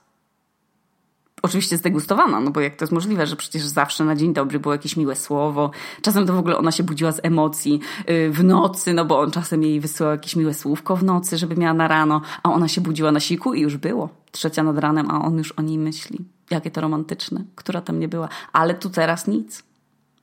oczywiście 1.42 1.76
zdegustowana, 1.76 2.40
no 2.40 2.50
bo 2.50 2.60
jak 2.60 2.76
to 2.76 2.84
jest 2.84 2.92
możliwe, 2.92 3.26
że 3.26 3.36
przecież 3.36 3.62
zawsze 3.62 4.04
na 4.04 4.16
dzień 4.16 4.32
dobry 4.32 4.60
było 4.60 4.74
jakieś 4.74 4.96
miłe 4.96 5.16
słowo. 5.16 5.70
Czasem 6.02 6.26
to 6.26 6.32
w 6.32 6.38
ogóle 6.38 6.58
ona 6.58 6.72
się 6.72 6.82
budziła 6.82 7.12
z 7.12 7.20
emocji 7.22 7.80
yy, 8.08 8.30
w 8.30 8.44
nocy, 8.44 8.92
no 8.92 9.04
bo 9.04 9.20
on 9.20 9.30
czasem 9.30 9.62
jej 9.62 9.80
wysyłał 9.80 10.12
jakieś 10.12 10.36
miłe 10.36 10.54
słówko 10.54 10.96
w 10.96 11.04
nocy, 11.04 11.38
żeby 11.38 11.56
miała 11.56 11.74
na 11.74 11.88
rano, 11.88 12.20
a 12.42 12.52
ona 12.52 12.68
się 12.68 12.80
budziła 12.80 13.12
na 13.12 13.20
siku 13.20 13.54
i 13.54 13.60
już 13.60 13.76
było. 13.76 14.08
Trzecia 14.30 14.62
nad 14.62 14.78
ranem, 14.78 15.10
a 15.10 15.24
on 15.24 15.38
już 15.38 15.52
o 15.52 15.62
niej 15.62 15.78
myśli. 15.78 16.18
Jakie 16.50 16.70
to 16.70 16.80
romantyczne, 16.80 17.44
która 17.54 17.80
tam 17.80 18.00
nie 18.00 18.08
była. 18.08 18.28
Ale 18.52 18.74
tu 18.74 18.90
teraz 18.90 19.26
nic. 19.26 19.62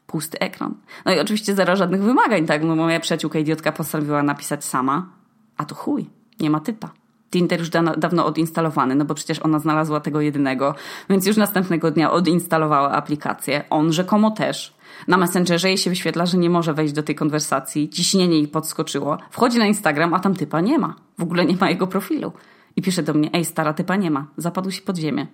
Pusty 0.07 0.39
ekran. 0.39 0.73
No 1.05 1.13
i 1.13 1.19
oczywiście 1.19 1.55
zero 1.55 1.75
żadnych 1.75 2.03
wymagań, 2.03 2.45
tak? 2.45 2.63
No 2.63 2.75
moja 2.75 2.99
przyjaciółka 2.99 3.39
idiotka 3.39 3.71
postanowiła 3.71 4.23
napisać 4.23 4.65
sama, 4.65 5.09
a 5.57 5.65
tu 5.65 5.75
chuj, 5.75 6.09
nie 6.39 6.49
ma 6.49 6.59
typa. 6.59 6.89
Tinder 7.31 7.59
już 7.59 7.69
da, 7.69 7.83
dawno 7.83 8.25
odinstalowany, 8.25 8.95
no 8.95 9.05
bo 9.05 9.13
przecież 9.13 9.39
ona 9.39 9.59
znalazła 9.59 9.99
tego 9.99 10.21
jedynego, 10.21 10.75
więc 11.09 11.25
już 11.25 11.37
następnego 11.37 11.91
dnia 11.91 12.11
odinstalowała 12.11 12.91
aplikację. 12.91 13.63
On 13.69 13.93
rzekomo 13.93 14.31
też. 14.31 14.77
Na 15.07 15.17
Messengerze 15.17 15.67
jej 15.67 15.77
się 15.77 15.89
wyświetla, 15.89 16.25
że 16.25 16.37
nie 16.37 16.49
może 16.49 16.73
wejść 16.73 16.93
do 16.93 17.03
tej 17.03 17.15
konwersacji. 17.15 17.89
Ciśnienie 17.89 18.35
jej 18.35 18.47
podskoczyło. 18.47 19.17
Wchodzi 19.31 19.59
na 19.59 19.65
Instagram, 19.65 20.13
a 20.13 20.19
tam 20.19 20.35
typa 20.35 20.61
nie 20.61 20.79
ma. 20.79 20.95
W 21.17 21.23
ogóle 21.23 21.45
nie 21.45 21.55
ma 21.55 21.69
jego 21.69 21.87
profilu. 21.87 22.31
I 22.77 22.81
pisze 22.81 23.03
do 23.03 23.13
mnie, 23.13 23.29
ej 23.33 23.45
stara, 23.45 23.73
typa 23.73 23.95
nie 23.95 24.11
ma. 24.11 24.27
Zapadł 24.37 24.71
się 24.71 24.81
pod 24.81 24.97
ziemię. 24.97 25.27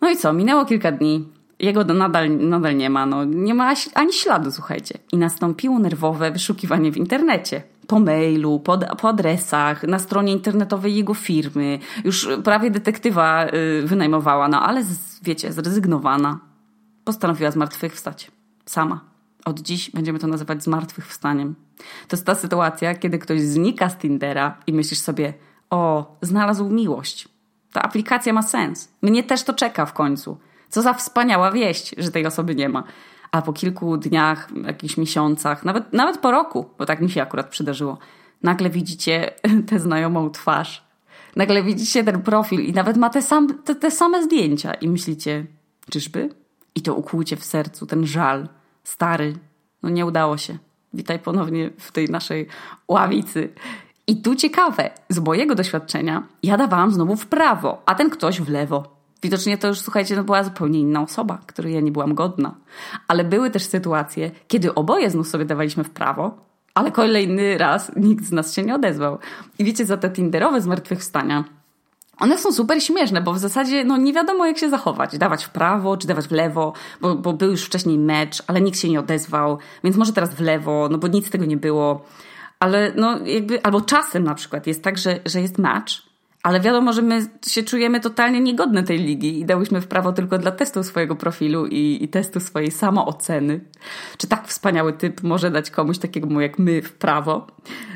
No 0.00 0.10
i 0.10 0.16
co, 0.16 0.32
minęło 0.32 0.64
kilka 0.64 0.92
dni. 0.92 1.28
Jego 1.58 1.84
nadal, 1.84 2.36
nadal 2.36 2.76
nie 2.76 2.90
ma, 2.90 3.06
no 3.06 3.24
nie 3.24 3.54
ma 3.54 3.74
ani 3.94 4.12
śladu, 4.12 4.50
słuchajcie. 4.50 4.98
I 5.12 5.16
nastąpiło 5.16 5.78
nerwowe 5.78 6.30
wyszukiwanie 6.30 6.92
w 6.92 6.96
internecie. 6.96 7.62
Po 7.86 8.00
mailu, 8.00 8.60
po, 8.60 8.78
po 8.78 9.08
adresach, 9.08 9.82
na 9.82 9.98
stronie 9.98 10.32
internetowej 10.32 10.94
jego 10.94 11.14
firmy. 11.14 11.78
Już 12.04 12.28
prawie 12.44 12.70
detektywa 12.70 13.46
y, 13.46 13.82
wynajmowała, 13.86 14.48
no 14.48 14.62
ale 14.62 14.84
z, 14.84 15.20
wiecie, 15.22 15.52
zrezygnowana. 15.52 16.40
Postanowiła 17.04 17.50
zmartwychwstać. 17.50 18.30
Sama. 18.66 19.00
Od 19.44 19.60
dziś 19.60 19.90
będziemy 19.90 20.18
to 20.18 20.26
nazywać 20.26 20.64
zmartwychwstaniem. 20.64 21.54
To 22.08 22.16
jest 22.16 22.26
ta 22.26 22.34
sytuacja, 22.34 22.94
kiedy 22.94 23.18
ktoś 23.18 23.40
znika 23.40 23.90
z 23.90 23.98
Tindera 23.98 24.58
i 24.66 24.72
myślisz 24.72 25.00
sobie, 25.00 25.34
o, 25.74 26.16
znalazł 26.22 26.68
miłość. 26.68 27.28
Ta 27.72 27.82
aplikacja 27.82 28.32
ma 28.32 28.42
sens. 28.42 28.88
Mnie 29.02 29.22
też 29.22 29.42
to 29.42 29.52
czeka 29.52 29.86
w 29.86 29.92
końcu. 29.92 30.38
Co 30.68 30.82
za 30.82 30.94
wspaniała 30.94 31.52
wieść, 31.52 31.94
że 31.98 32.10
tej 32.10 32.26
osoby 32.26 32.54
nie 32.54 32.68
ma. 32.68 32.84
A 33.32 33.42
po 33.42 33.52
kilku 33.52 33.96
dniach, 33.96 34.48
jakichś 34.66 34.96
miesiącach, 34.96 35.64
nawet, 35.64 35.92
nawet 35.92 36.18
po 36.18 36.30
roku, 36.30 36.70
bo 36.78 36.86
tak 36.86 37.00
mi 37.00 37.10
się 37.10 37.22
akurat 37.22 37.48
przydarzyło, 37.48 37.98
nagle 38.42 38.70
widzicie 38.70 39.30
tę 39.68 39.78
znajomą 39.78 40.30
twarz. 40.30 40.84
Nagle 41.36 41.62
widzicie 41.62 42.04
ten 42.04 42.22
profil 42.22 42.60
i 42.60 42.72
nawet 42.72 42.96
ma 42.96 43.10
te, 43.10 43.22
sam, 43.22 43.62
te, 43.62 43.74
te 43.74 43.90
same 43.90 44.22
zdjęcia 44.22 44.74
i 44.74 44.88
myślicie, 44.88 45.46
czyżby? 45.90 46.30
I 46.74 46.82
to 46.82 46.94
ukłucie 46.94 47.36
w 47.36 47.44
sercu, 47.44 47.86
ten 47.86 48.06
żal. 48.06 48.48
Stary, 48.84 49.34
no 49.82 49.90
nie 49.90 50.06
udało 50.06 50.36
się. 50.36 50.58
Witaj 50.92 51.18
ponownie 51.18 51.70
w 51.78 51.92
tej 51.92 52.08
naszej 52.08 52.46
ławicy. 52.88 53.52
I 54.06 54.22
tu 54.22 54.34
ciekawe, 54.34 54.90
z 55.08 55.18
mojego 55.18 55.54
doświadczenia 55.54 56.22
ja 56.42 56.56
dawałam 56.56 56.90
znowu 56.90 57.16
w 57.16 57.26
prawo, 57.26 57.82
a 57.86 57.94
ten 57.94 58.10
ktoś 58.10 58.40
w 58.40 58.48
lewo. 58.48 58.94
Widocznie 59.22 59.58
to 59.58 59.68
już, 59.68 59.80
słuchajcie, 59.80 60.16
no 60.16 60.24
była 60.24 60.44
zupełnie 60.44 60.80
inna 60.80 61.02
osoba, 61.02 61.38
której 61.46 61.74
ja 61.74 61.80
nie 61.80 61.92
byłam 61.92 62.14
godna. 62.14 62.54
Ale 63.08 63.24
były 63.24 63.50
też 63.50 63.62
sytuacje, 63.62 64.30
kiedy 64.48 64.74
oboje 64.74 65.10
znów 65.10 65.28
sobie 65.28 65.44
dawaliśmy 65.44 65.84
w 65.84 65.90
prawo, 65.90 66.36
ale 66.74 66.92
kolejny 66.92 67.58
raz 67.58 67.92
nikt 67.96 68.24
z 68.24 68.32
nas 68.32 68.54
się 68.54 68.62
nie 68.62 68.74
odezwał. 68.74 69.18
I 69.58 69.64
wiecie, 69.64 69.86
za 69.86 69.96
te 69.96 70.10
tinderowe 70.10 70.60
zmartwychwstania 70.60 71.44
one 72.18 72.38
są 72.38 72.52
super 72.52 72.82
śmieszne, 72.82 73.20
bo 73.20 73.32
w 73.32 73.38
zasadzie 73.38 73.84
no, 73.84 73.96
nie 73.96 74.12
wiadomo 74.12 74.46
jak 74.46 74.58
się 74.58 74.70
zachować. 74.70 75.18
Dawać 75.18 75.44
w 75.44 75.50
prawo, 75.50 75.96
czy 75.96 76.06
dawać 76.06 76.28
w 76.28 76.32
lewo, 76.32 76.72
bo, 77.00 77.14
bo 77.14 77.32
był 77.32 77.50
już 77.50 77.62
wcześniej 77.62 77.98
mecz, 77.98 78.42
ale 78.46 78.60
nikt 78.60 78.78
się 78.78 78.88
nie 78.88 79.00
odezwał, 79.00 79.58
więc 79.84 79.96
może 79.96 80.12
teraz 80.12 80.34
w 80.34 80.40
lewo, 80.40 80.88
no 80.90 80.98
bo 80.98 81.08
nic 81.08 81.26
z 81.26 81.30
tego 81.30 81.44
nie 81.44 81.56
było. 81.56 82.04
Ale 82.64 82.92
no 82.96 83.18
jakby, 83.26 83.62
albo 83.62 83.80
czasem 83.80 84.24
na 84.24 84.34
przykład 84.34 84.66
jest 84.66 84.82
tak, 84.82 84.98
że, 84.98 85.20
że 85.26 85.40
jest 85.40 85.58
mecz, 85.58 86.02
ale 86.42 86.60
wiadomo, 86.60 86.92
że 86.92 87.02
my 87.02 87.26
się 87.46 87.62
czujemy 87.62 88.00
totalnie 88.00 88.40
niegodne 88.40 88.82
tej 88.82 88.98
ligi 88.98 89.40
i 89.40 89.44
dałyśmy 89.44 89.80
w 89.80 89.86
prawo 89.86 90.12
tylko 90.12 90.38
dla 90.38 90.50
testu 90.50 90.82
swojego 90.82 91.16
profilu 91.16 91.66
i, 91.66 91.98
i 92.04 92.08
testu 92.08 92.40
swojej 92.40 92.70
samooceny. 92.70 93.60
Czy 94.18 94.26
tak 94.26 94.48
wspaniały 94.48 94.92
typ 94.92 95.22
może 95.22 95.50
dać 95.50 95.70
komuś 95.70 95.98
takiego 95.98 96.40
jak 96.40 96.58
my 96.58 96.82
w 96.82 96.92
prawo? 96.92 97.46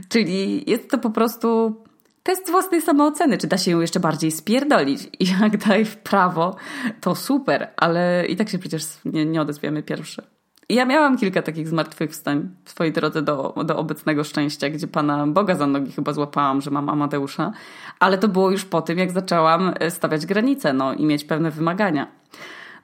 Czyli 0.08 0.70
jest 0.70 0.90
to 0.90 0.98
po 0.98 1.10
prostu 1.10 1.76
test 2.22 2.50
własnej 2.50 2.82
samooceny, 2.82 3.38
czy 3.38 3.46
da 3.46 3.58
się 3.58 3.70
ją 3.70 3.80
jeszcze 3.80 4.00
bardziej 4.00 4.30
spierdolić. 4.30 5.08
I 5.20 5.26
jak 5.40 5.56
daj 5.56 5.84
w 5.84 5.96
prawo, 5.96 6.56
to 7.00 7.14
super, 7.14 7.68
ale 7.76 8.26
i 8.26 8.37
tak 8.37 8.48
się 8.48 8.58
przecież 8.58 8.84
nie, 9.04 9.26
nie 9.26 9.40
odezwiemy 9.40 9.82
pierwsze. 9.82 10.38
Ja 10.70 10.84
miałam 10.84 11.18
kilka 11.18 11.42
takich 11.42 11.68
zmartwychwstań 11.68 12.48
w 12.64 12.70
swojej 12.70 12.92
drodze 12.92 13.22
do, 13.22 13.54
do 13.66 13.76
obecnego 13.76 14.25
szczęścia, 14.25 14.70
gdzie 14.70 14.87
Pana 14.87 15.26
Boga 15.26 15.54
za 15.54 15.66
nogi 15.66 15.92
chyba 15.92 16.12
złapałam, 16.12 16.60
że 16.60 16.70
mam 16.70 16.88
Amadeusza, 16.88 17.52
ale 18.00 18.18
to 18.18 18.28
było 18.28 18.50
już 18.50 18.64
po 18.64 18.82
tym, 18.82 18.98
jak 18.98 19.12
zaczęłam 19.12 19.75
e, 19.80 19.90
stawiać 19.90 20.26
granice 20.26 20.72
no, 20.72 20.94
i 20.94 21.06
mieć 21.06 21.25
pewne 21.25 21.50
wymagania. 21.50 22.06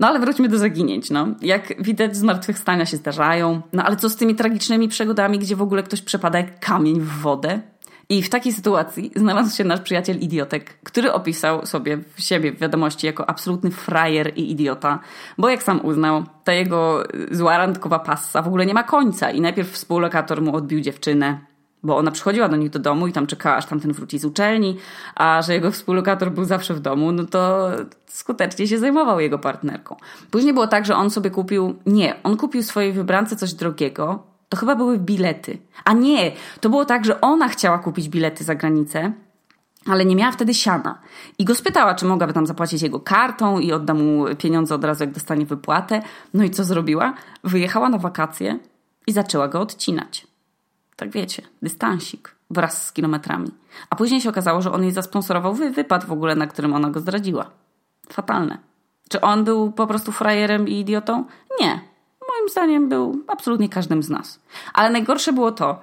No 0.00 0.08
ale 0.08 0.20
wróćmy 0.20 0.48
do 0.48 0.58
zaginięć. 0.58 1.10
No. 1.10 1.26
Jak 1.40 1.82
widać, 1.82 2.16
zmartwychwstania 2.16 2.86
się 2.86 2.96
zdarzają. 2.96 3.60
No 3.72 3.84
ale 3.84 3.96
co 3.96 4.08
z 4.10 4.16
tymi 4.16 4.34
tragicznymi 4.34 4.88
przygodami, 4.88 5.38
gdzie 5.38 5.56
w 5.56 5.62
ogóle 5.62 5.82
ktoś 5.82 6.02
przepada 6.02 6.38
jak 6.38 6.60
kamień 6.60 7.00
w 7.00 7.08
wodę? 7.08 7.60
I 8.08 8.22
w 8.22 8.30
takiej 8.30 8.52
sytuacji 8.52 9.10
znalazł 9.16 9.56
się 9.56 9.64
nasz 9.64 9.80
przyjaciel 9.80 10.18
idiotek, 10.18 10.78
który 10.82 11.12
opisał 11.12 11.66
sobie 11.66 11.98
siebie 12.18 12.52
w 12.52 12.58
wiadomości 12.58 13.06
jako 13.06 13.28
absolutny 13.30 13.70
frajer 13.70 14.32
i 14.36 14.50
idiota, 14.50 14.98
bo 15.38 15.48
jak 15.48 15.62
sam 15.62 15.84
uznał, 15.84 16.24
ta 16.44 16.52
jego 16.52 17.04
zła 17.30 17.58
randkowa 17.58 17.98
passa 17.98 18.42
w 18.42 18.46
ogóle 18.46 18.66
nie 18.66 18.74
ma 18.74 18.82
końca 18.82 19.30
i 19.30 19.40
najpierw 19.40 19.70
współlokator 19.70 20.42
mu 20.42 20.56
odbił 20.56 20.80
dziewczynę, 20.80 21.38
bo 21.82 21.96
ona 21.96 22.10
przychodziła 22.10 22.48
do 22.48 22.56
nich 22.56 22.70
do 22.70 22.78
domu 22.78 23.06
i 23.06 23.12
tam 23.12 23.26
czekała, 23.26 23.56
aż 23.56 23.66
tamten 23.66 23.92
wróci 23.92 24.18
z 24.18 24.24
uczelni, 24.24 24.76
a 25.14 25.42
że 25.42 25.54
jego 25.54 25.70
współlokator 25.70 26.32
był 26.32 26.44
zawsze 26.44 26.74
w 26.74 26.80
domu, 26.80 27.12
no 27.12 27.24
to 27.24 27.70
skutecznie 28.06 28.68
się 28.68 28.78
zajmował 28.78 29.20
jego 29.20 29.38
partnerką. 29.38 29.96
Później 30.30 30.54
było 30.54 30.66
tak, 30.66 30.86
że 30.86 30.96
on 30.96 31.10
sobie 31.10 31.30
kupił, 31.30 31.74
nie, 31.86 32.22
on 32.22 32.36
kupił 32.36 32.62
swojej 32.62 32.92
wybrance 32.92 33.36
coś 33.36 33.54
drogiego, 33.54 34.33
to 34.54 34.60
chyba 34.60 34.76
były 34.76 34.98
bilety. 34.98 35.58
A 35.84 35.92
nie, 35.92 36.32
to 36.60 36.70
było 36.70 36.84
tak, 36.84 37.04
że 37.04 37.20
ona 37.20 37.48
chciała 37.48 37.78
kupić 37.78 38.08
bilety 38.08 38.44
za 38.44 38.54
granicę, 38.54 39.12
ale 39.86 40.04
nie 40.04 40.16
miała 40.16 40.32
wtedy 40.32 40.54
siana. 40.54 40.98
I 41.38 41.44
go 41.44 41.54
spytała, 41.54 41.94
czy 41.94 42.06
mogłaby 42.06 42.32
tam 42.32 42.46
zapłacić 42.46 42.82
jego 42.82 43.00
kartą 43.00 43.58
i 43.58 43.72
odda 43.72 43.94
mu 43.94 44.24
pieniądze 44.38 44.74
od 44.74 44.84
razu, 44.84 45.04
jak 45.04 45.12
dostanie 45.12 45.46
wypłatę. 45.46 46.02
No 46.34 46.44
i 46.44 46.50
co 46.50 46.64
zrobiła? 46.64 47.14
Wyjechała 47.44 47.88
na 47.88 47.98
wakacje 47.98 48.58
i 49.06 49.12
zaczęła 49.12 49.48
go 49.48 49.60
odcinać. 49.60 50.26
Tak 50.96 51.10
wiecie, 51.10 51.42
dystansik 51.62 52.34
wraz 52.50 52.86
z 52.86 52.92
kilometrami. 52.92 53.50
A 53.90 53.96
później 53.96 54.20
się 54.20 54.28
okazało, 54.28 54.62
że 54.62 54.72
on 54.72 54.82
jej 54.82 54.92
zasponsorował 54.92 55.54
wy 55.54 55.70
wypad 55.70 56.04
w 56.04 56.12
ogóle, 56.12 56.34
na 56.36 56.46
którym 56.46 56.74
ona 56.74 56.90
go 56.90 57.00
zdradziła. 57.00 57.50
Fatalne. 58.08 58.58
Czy 59.08 59.20
on 59.20 59.44
był 59.44 59.72
po 59.72 59.86
prostu 59.86 60.12
frajerem 60.12 60.68
i 60.68 60.80
idiotą? 60.80 61.24
Nie 61.60 61.93
moim 62.44 62.52
zdaniem 62.52 62.88
był 62.88 63.24
absolutnie 63.28 63.68
każdym 63.68 64.02
z 64.02 64.10
nas. 64.10 64.40
Ale 64.74 64.90
najgorsze 64.90 65.32
było 65.32 65.52
to, 65.52 65.80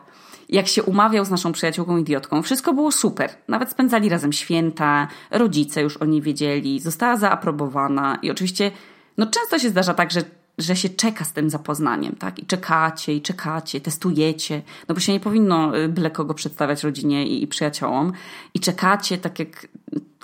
jak 0.49 0.67
się 0.67 0.83
umawiał 0.83 1.25
z 1.25 1.29
naszą 1.29 1.51
przyjaciółką 1.51 1.97
idiotką. 1.97 2.41
Wszystko 2.41 2.73
było 2.73 2.91
super. 2.91 3.29
Nawet 3.47 3.69
spędzali 3.69 4.09
razem 4.09 4.33
święta, 4.33 5.07
rodzice 5.31 5.81
już 5.81 5.97
o 5.97 6.05
niej 6.05 6.21
wiedzieli, 6.21 6.79
została 6.79 7.17
zaaprobowana 7.17 8.19
i 8.21 8.31
oczywiście, 8.31 8.71
no 9.17 9.25
często 9.25 9.59
się 9.59 9.69
zdarza 9.69 9.93
tak, 9.93 10.11
że 10.11 10.21
że 10.57 10.75
się 10.75 10.89
czeka 10.89 11.25
z 11.25 11.33
tym 11.33 11.49
zapoznaniem, 11.49 12.15
tak? 12.15 12.39
I 12.39 12.45
czekacie, 12.45 13.15
i 13.15 13.21
czekacie, 13.21 13.81
testujecie, 13.81 14.61
no 14.87 14.95
bo 14.95 15.01
się 15.01 15.13
nie 15.13 15.19
powinno 15.19 15.77
y, 15.77 15.89
byle 15.89 16.11
kogo 16.11 16.33
przedstawiać 16.33 16.83
rodzinie 16.83 17.27
i, 17.27 17.43
i 17.43 17.47
przyjaciołom. 17.47 18.13
I 18.53 18.59
czekacie, 18.59 19.17
tak 19.17 19.39
jak 19.39 19.67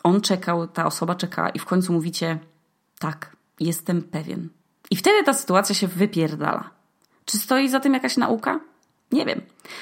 on 0.03 0.21
czekał, 0.21 0.67
ta 0.67 0.85
osoba 0.85 1.15
czeka, 1.15 1.49
i 1.49 1.59
w 1.59 1.65
końcu 1.65 1.93
mówicie: 1.93 2.39
Tak, 2.99 3.35
jestem 3.59 4.01
pewien. 4.01 4.49
I 4.91 4.95
wtedy 4.95 5.23
ta 5.23 5.33
sytuacja 5.33 5.75
się 5.75 5.87
wypierdala. 5.87 6.69
Czy 7.25 7.37
stoi 7.37 7.69
za 7.69 7.79
tym 7.79 7.93
jakaś 7.93 8.17
nauka? 8.17 8.59
Nie 9.11 9.25
wiem. 9.25 9.41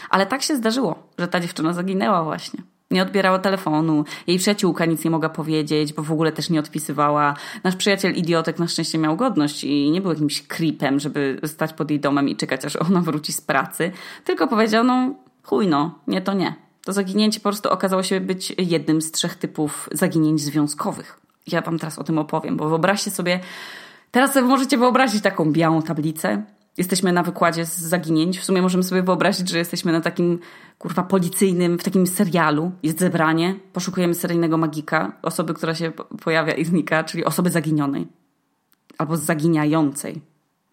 Ale 0.10 0.26
tak 0.26 0.44
się 0.44 0.56
zdarzyło, 0.56 1.10
że 1.18 1.28
ta 1.28 1.40
dziewczyna 1.40 1.74
zaginęła 1.74 2.24
właśnie. 2.24 2.64
Nie 2.92 3.02
odbierała 3.02 3.40
telefonu, 3.40 4.06
jej 4.28 4.38
przyjaciółka 4.38 4.86
nic 4.86 5.06
nie 5.06 5.12
mogła 5.12 5.30
powiedzieć, 5.30 5.94
bo 5.94 6.04
w 6.04 6.12
ogóle 6.12 6.32
też 6.32 6.50
nie 6.50 6.60
odpisywała. 6.60 7.34
Nasz 7.64 7.76
przyjaciel 7.76 8.14
idiotek 8.14 8.60
na 8.60 8.68
szczęście 8.68 8.98
miał 8.98 9.18
godność 9.18 9.64
i 9.64 9.92
nie 9.92 10.02
był 10.02 10.12
jakimś 10.12 10.48
creepem, 10.48 11.00
żeby 11.00 11.40
stać 11.46 11.74
pod 11.74 11.90
jej 11.90 12.00
domem 12.00 12.30
i 12.30 12.36
czekać, 12.36 12.66
aż 12.66 12.76
ona 12.76 13.02
wróci 13.02 13.34
z 13.34 13.42
pracy. 13.42 13.92
Tylko 14.24 14.48
powiedział, 14.48 14.84
no 14.84 15.14
chuj 15.44 15.68
no, 15.68 16.00
nie 16.08 16.22
to 16.22 16.34
nie. 16.34 16.56
To 16.84 16.94
zaginięcie 16.94 17.40
po 17.40 17.44
prostu 17.50 17.70
okazało 17.70 18.04
się 18.04 18.20
być 18.20 18.54
jednym 18.58 19.02
z 19.02 19.12
trzech 19.12 19.36
typów 19.36 19.90
zaginięć 19.92 20.42
związkowych. 20.42 21.20
Ja 21.48 21.62
wam 21.62 21.80
teraz 21.80 22.00
o 22.00 22.04
tym 22.04 22.18
opowiem, 22.18 22.58
bo 22.58 22.70
wyobraźcie 22.70 23.12
sobie, 23.12 23.40
Teraz 24.16 24.34
sobie 24.34 24.48
możecie 24.48 24.78
wyobrazić 24.78 25.24
taką 25.24 25.52
białą 25.52 25.82
tablicę. 25.82 26.44
Jesteśmy 26.78 27.14
na 27.14 27.24
wykładzie 27.24 27.66
z 27.66 27.80
zaginięć. 27.80 28.40
W 28.40 28.46
sumie 28.46 28.62
możemy 28.62 28.84
sobie 28.84 29.04
wyobrazić, 29.04 29.50
że 29.50 29.58
jesteśmy 29.58 29.92
na 29.92 30.02
takim, 30.02 30.40
kurwa, 30.78 31.04
policyjnym, 31.04 31.80
w 31.80 31.84
takim 31.84 32.08
serialu. 32.08 32.72
Jest 32.84 33.00
zebranie, 33.00 33.56
poszukujemy 33.74 34.16
seryjnego 34.16 34.58
magika, 34.58 35.12
osoby, 35.22 35.54
która 35.54 35.76
się 35.76 35.92
pojawia 36.24 36.54
i 36.54 36.66
znika, 36.66 37.04
czyli 37.04 37.26
osoby 37.26 37.50
zaginionej. 37.50 38.08
Albo 38.98 39.18
zaginiającej. 39.18 40.22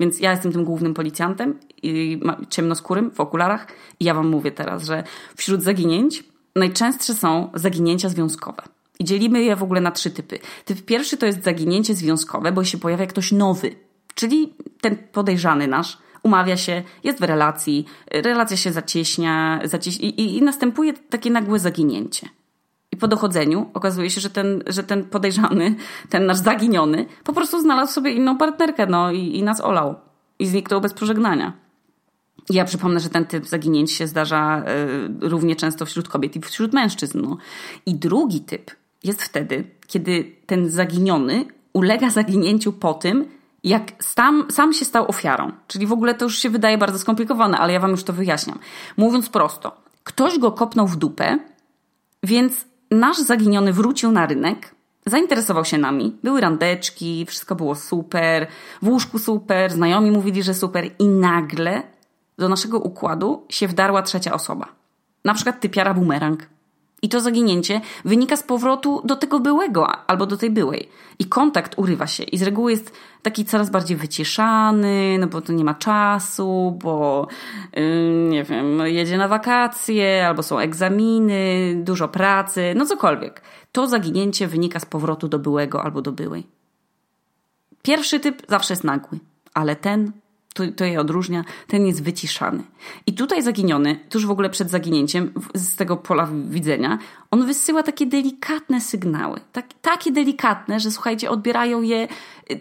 Więc 0.01 0.21
ja 0.21 0.31
jestem 0.31 0.53
tym 0.53 0.65
głównym 0.65 0.95
policjantem 0.95 1.59
i 1.83 2.21
ciemnoskórym 2.49 3.11
w 3.11 3.21
okularach 3.21 3.67
i 4.01 4.05
ja 4.05 4.15
wam 4.15 4.29
mówię 4.29 4.53
teraz, 4.53 4.85
że 4.85 5.05
wśród 5.37 5.63
zaginięć 5.63 6.25
najczęstsze 6.57 7.15
są 7.15 7.51
zaginięcia 7.55 8.09
związkowe. 8.09 8.63
I 9.03 9.05
dzielimy 9.05 9.43
je 9.43 9.57
w 9.57 9.63
ogóle 9.63 9.81
na 9.81 9.91
trzy 9.91 10.11
typy. 10.11 10.39
Typ 10.65 10.85
pierwszy 10.85 11.17
to 11.17 11.27
jest 11.27 11.45
zaginięcie 11.45 11.95
związkowe, 11.95 12.53
bo 12.53 12.65
się 12.65 12.79
pojawia 12.79 13.07
ktoś 13.07 13.33
nowy, 13.33 13.75
czyli 14.15 14.55
ten 14.81 14.97
podejrzany 15.13 15.69
nasz, 15.69 15.99
umawia 16.23 16.57
się, 16.57 16.83
jest 17.05 17.21
w 17.21 17.23
relacji, 17.23 17.87
relacja 18.11 18.57
się 18.57 18.73
zacieśnia 18.73 19.61
zacieś 19.65 19.97
i, 19.97 20.21
i, 20.21 20.39
i 20.39 20.43
następuje 20.43 20.93
takie 20.93 21.31
nagłe 21.31 21.59
zaginięcie. 21.59 22.29
I 22.93 22.97
po 22.97 23.09
dochodzeniu 23.09 23.71
okazuje 23.75 24.11
się, 24.11 24.21
że 24.21 24.31
ten, 24.31 24.63
że 24.67 24.83
ten 24.83 25.05
podejrzany, 25.05 25.75
ten 26.09 26.27
nasz 26.27 26.39
zaginiony, 26.39 27.07
po 27.25 27.33
prostu 27.33 27.61
znalazł 27.61 27.93
sobie 27.93 28.11
inną 28.11 28.39
partnerkę, 28.39 28.87
no 28.87 29.13
i, 29.13 29.39
i 29.39 29.43
nas 29.43 29.61
olał. 29.61 29.95
I 30.39 30.47
zniknął 30.47 30.81
bez 30.81 30.95
pożegnania. 30.95 31.53
Ja 32.51 32.65
przypomnę, 32.65 33.01
że 33.01 33.09
ten 33.09 33.25
typ 33.27 33.47
zaginięć 33.47 33.93
się 33.93 34.07
zdarza 34.07 34.65
y, 35.23 35.29
równie 35.29 35.57
często 35.57 35.87
wśród 35.87 36.09
kobiet 36.09 36.37
i 36.37 36.41
wśród 36.41 36.73
mężczyzn. 36.73 37.21
No. 37.21 37.37
I 37.87 37.95
drugi 37.95 38.41
typ 38.41 38.71
jest 39.05 39.23
wtedy, 39.23 39.65
kiedy 39.87 40.37
ten 40.47 40.71
zaginiony 40.71 41.45
ulega 41.73 42.11
zaginięciu 42.11 42.73
po 42.73 42.95
tym, 42.95 43.29
jak 43.65 43.93
sam, 43.99 44.45
sam 44.51 44.73
się 44.73 44.85
stał 44.85 45.09
ofiarą. 45.09 45.53
Czyli 45.67 45.87
w 45.87 45.93
ogóle 45.93 46.15
to 46.15 46.25
już 46.25 46.39
się 46.39 46.51
wydaje 46.51 46.79
bardzo 46.79 46.99
skomplikowane, 46.99 47.59
ale 47.59 47.73
ja 47.73 47.81
wam 47.81 47.91
już 47.91 48.05
to 48.05 48.13
wyjaśniam. 48.13 48.59
Mówiąc 48.97 49.29
prosto, 49.29 49.77
ktoś 50.05 50.39
go 50.39 50.53
kopnął 50.53 50.87
w 50.87 50.97
dupę, 50.97 51.39
więc 52.23 52.65
nasz 52.91 53.19
zaginiony 53.19 53.73
wrócił 53.73 54.13
na 54.13 54.27
rynek, 54.27 54.75
zainteresował 55.07 55.65
się 55.65 55.79
nami. 55.79 56.17
Były 56.23 56.41
randeczki, 56.41 57.27
wszystko 57.27 57.55
było 57.55 57.75
super, 57.75 58.47
w 58.83 58.89
łóżku 58.89 59.19
super, 59.19 59.73
znajomi 59.73 60.11
mówili, 60.11 60.43
że 60.43 60.55
super 60.55 60.91
i 60.99 61.09
nagle 61.09 61.83
do 62.39 62.49
naszego 62.49 62.79
układu 62.79 63.47
się 63.49 63.69
wdarła 63.69 64.03
trzecia 64.03 64.33
osoba. 64.33 64.69
Na 65.25 65.35
przykład 65.35 65.61
typiara 65.61 65.95
bumerang. 65.95 66.47
I 67.03 67.09
to 67.09 67.21
zaginięcie 67.21 67.81
wynika 68.05 68.37
z 68.37 68.43
powrotu 68.43 69.03
do 69.05 69.17
tego 69.17 69.41
byłego 69.41 69.87
albo 70.07 70.27
do 70.27 70.37
tej 70.37 70.51
byłej. 70.51 70.89
I 71.19 71.25
kontakt 71.25 71.75
urywa 71.77 72.07
się. 72.07 72.23
I 72.23 72.39
z 72.39 72.43
reguły 72.43 72.71
jest 72.71 72.93
taki 73.23 73.45
coraz 73.45 73.71
bardziej 73.71 73.97
wyciszany, 73.97 75.17
no 75.21 75.27
bo 75.27 75.41
to 75.41 75.53
nie 75.53 75.65
ma 75.65 75.75
czasu, 75.75 76.79
bo 76.83 77.27
yy, 77.73 78.29
nie 78.29 78.45
wiem, 78.45 78.79
jedzie 78.85 79.19
na 79.19 79.29
wakacje, 79.29 80.27
albo 80.27 80.43
są 80.43 80.59
egzaminy, 80.59 81.75
dużo 81.85 82.09
pracy, 82.09 82.75
no 82.77 82.87
cokolwiek. 82.87 83.43
To 83.73 83.87
zaginięcie 83.87 84.47
wynika 84.47 84.81
z 84.81 84.85
powrotu 84.87 85.29
do 85.29 85.39
byłego 85.39 85.83
albo 85.83 86.03
do 86.03 86.13
byłej. 86.13 86.47
Pierwszy 87.83 88.21
typ 88.21 88.43
zawsze 88.49 88.73
jest 88.73 88.85
nagły, 88.85 89.19
ale 89.55 89.77
ten 89.77 90.13
to, 90.55 90.63
to 90.77 90.85
je 90.85 91.01
odróżnia, 91.01 91.45
ten 91.67 91.87
jest 91.87 92.03
wyciszany. 92.03 92.63
I 93.07 93.13
tutaj 93.13 93.43
zaginiony, 93.43 94.01
tuż 94.09 94.27
w 94.27 94.31
ogóle 94.31 94.51
przed 94.51 94.71
zaginięciem, 94.71 95.33
z 95.55 95.77
tego 95.77 95.97
pola 95.97 96.29
widzenia, 96.49 96.99
on 97.31 97.47
wysyła 97.47 97.83
takie 97.83 98.07
delikatne 98.07 98.81
sygnały. 98.81 99.41
Tak, 99.53 99.67
takie 99.83 100.13
delikatne, 100.13 100.81
że 100.81 100.91
słuchajcie, 100.91 101.31
odbierają 101.31 101.83
je 101.83 102.09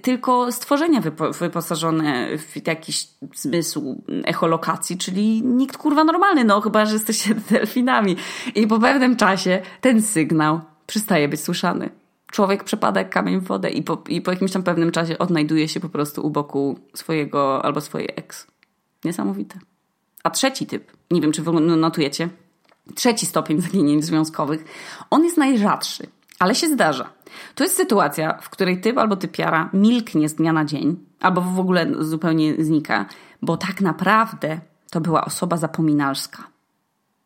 tylko 0.02 0.52
stworzenia 0.52 1.02
wypo, 1.02 1.32
wyposażone 1.32 2.38
w 2.38 2.68
jakiś 2.68 3.08
zmysł 3.36 4.02
echolokacji, 4.24 4.98
czyli 4.98 5.44
nikt 5.44 5.78
kurwa 5.78 6.04
normalny, 6.04 6.44
no 6.44 6.62
chyba, 6.62 6.86
że 6.86 6.94
jesteście 6.94 7.36
delfinami. 7.50 8.16
I 8.56 8.68
po 8.68 8.80
pewnym 8.80 9.16
czasie 9.16 9.62
ten 9.82 10.02
sygnał 10.02 10.62
przestaje 10.88 11.28
być 11.28 11.42
słyszany 11.42 12.01
człowiek 12.32 12.64
przepada 12.64 13.04
kamień 13.04 13.40
w 13.40 13.44
wodę 13.44 13.70
i 13.70 13.84
po, 13.84 14.04
i 14.10 14.22
po 14.22 14.32
jakimś 14.32 14.52
tam 14.52 14.64
pewnym 14.64 14.92
czasie 14.92 15.18
odnajduje 15.18 15.68
się 15.68 15.80
po 15.80 15.90
prostu 15.90 16.26
u 16.26 16.30
boku 16.30 16.80
swojego 16.94 17.66
albo 17.66 17.82
swojej 17.82 18.10
ex. 18.16 18.48
Niesamowite. 19.06 19.60
A 20.24 20.30
trzeci 20.30 20.66
typ, 20.66 20.92
nie 21.12 21.22
wiem 21.22 21.32
czy 21.32 21.42
wy 21.42 21.52
notujecie, 21.52 22.30
trzeci 22.96 23.26
stopień 23.26 23.62
zaginięć 23.62 24.06
związkowych, 24.06 24.66
on 25.10 25.24
jest 25.24 25.38
najrzadszy, 25.38 26.08
ale 26.40 26.56
się 26.56 26.68
zdarza. 26.68 27.10
To 27.56 27.64
jest 27.64 27.76
sytuacja, 27.76 28.38
w 28.42 28.50
której 28.50 28.82
typ 28.82 28.98
albo 28.98 29.16
typiara 29.16 29.70
milknie 29.74 30.30
z 30.30 30.36
dnia 30.36 30.54
na 30.54 30.66
dzień, 30.66 31.06
albo 31.20 31.42
w 31.42 31.60
ogóle 31.60 31.88
zupełnie 32.00 32.64
znika, 32.64 33.06
bo 33.42 33.58
tak 33.58 33.82
naprawdę 33.82 34.60
to 34.92 35.02
była 35.02 35.26
osoba 35.26 35.58
zapominalska. 35.58 36.44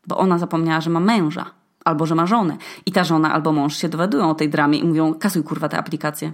Bo 0.08 0.18
ona 0.18 0.38
zapomniała, 0.38 0.82
że 0.82 0.90
ma 0.90 1.00
męża 1.00 1.46
albo 1.86 2.06
że 2.06 2.16
ma 2.16 2.26
żonę. 2.26 2.58
I 2.86 2.92
ta 2.92 3.04
żona 3.04 3.34
albo 3.34 3.52
mąż 3.52 3.78
się 3.78 3.90
dowiadują 3.90 4.30
o 4.30 4.36
tej 4.36 4.50
dramie 4.50 4.80
i 4.80 4.84
mówią: 4.84 5.14
kasuj 5.14 5.44
kurwa 5.44 5.70
te 5.70 5.78
aplikacje. 5.78 6.32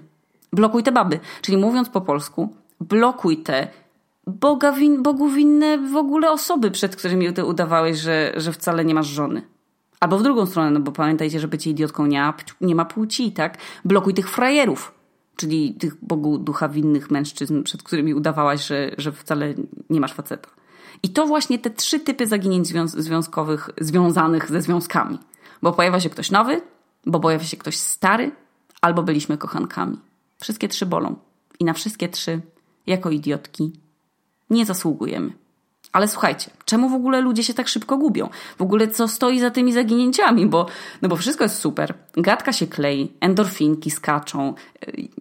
Blokuj 0.53 0.83
te 0.83 0.91
baby. 0.91 1.19
Czyli 1.41 1.57
mówiąc 1.57 1.89
po 1.89 2.01
polsku, 2.01 2.55
blokuj 2.79 3.37
te 3.37 3.67
Boga 4.27 4.71
win, 4.71 5.03
Bogu 5.03 5.29
winne 5.29 5.77
w 5.77 5.95
ogóle 5.95 6.31
osoby, 6.31 6.71
przed 6.71 6.95
którymi 6.95 7.33
ty 7.33 7.45
udawałeś, 7.45 7.97
że, 7.97 8.33
że 8.37 8.53
wcale 8.53 8.85
nie 8.85 8.93
masz 8.93 9.07
żony. 9.07 9.41
Albo 9.99 10.17
w 10.17 10.23
drugą 10.23 10.45
stronę, 10.45 10.71
no 10.71 10.79
bo 10.79 10.91
pamiętajcie, 10.91 11.39
że 11.39 11.47
bycie 11.47 11.69
idiotką 11.69 12.05
nie 12.05 12.21
ma, 12.21 12.33
nie 12.61 12.75
ma 12.75 12.85
płci, 12.85 13.31
tak? 13.31 13.57
Blokuj 13.85 14.13
tych 14.13 14.29
frajerów, 14.29 14.93
czyli 15.35 15.73
tych 15.73 16.05
Bogu 16.05 16.37
ducha 16.37 16.69
winnych 16.69 17.11
mężczyzn, 17.11 17.63
przed 17.63 17.83
którymi 17.83 18.13
udawałaś, 18.13 18.67
że, 18.67 18.91
że 18.97 19.11
wcale 19.11 19.53
nie 19.89 20.01
masz 20.01 20.13
faceta. 20.13 20.49
I 21.03 21.09
to 21.09 21.25
właśnie 21.25 21.59
te 21.59 21.69
trzy 21.69 21.99
typy 21.99 22.27
zaginięć 22.27 22.67
związkowych 22.85 23.69
związanych 23.81 24.49
ze 24.49 24.61
związkami. 24.61 25.17
Bo 25.61 25.73
pojawia 25.73 25.99
się 25.99 26.09
ktoś 26.09 26.31
nowy, 26.31 26.61
bo 27.05 27.19
pojawia 27.19 27.45
się 27.45 27.57
ktoś 27.57 27.77
stary, 27.77 28.31
albo 28.81 29.03
byliśmy 29.03 29.37
kochankami. 29.37 29.97
Wszystkie 30.39 30.67
trzy 30.67 30.85
bolą. 30.85 31.15
I 31.59 31.65
na 31.65 31.73
wszystkie 31.73 32.09
trzy, 32.09 32.41
jako 32.87 33.09
idiotki, 33.09 33.71
nie 34.49 34.65
zasługujemy. 34.65 35.33
Ale 35.91 36.07
słuchajcie, 36.07 36.51
czemu 36.65 36.89
w 36.89 36.93
ogóle 36.93 37.21
ludzie 37.21 37.43
się 37.43 37.53
tak 37.53 37.67
szybko 37.67 37.97
gubią? 37.97 38.29
W 38.57 38.61
ogóle 38.61 38.87
co 38.87 39.07
stoi 39.07 39.39
za 39.39 39.51
tymi 39.51 39.73
zaginięciami? 39.73 40.45
Bo, 40.45 40.65
no 41.01 41.09
bo 41.09 41.15
wszystko 41.15 41.43
jest 41.43 41.59
super. 41.59 41.93
Gadka 42.13 42.53
się 42.53 42.67
klei, 42.67 43.11
endorfinki 43.19 43.91
skaczą, 43.91 44.53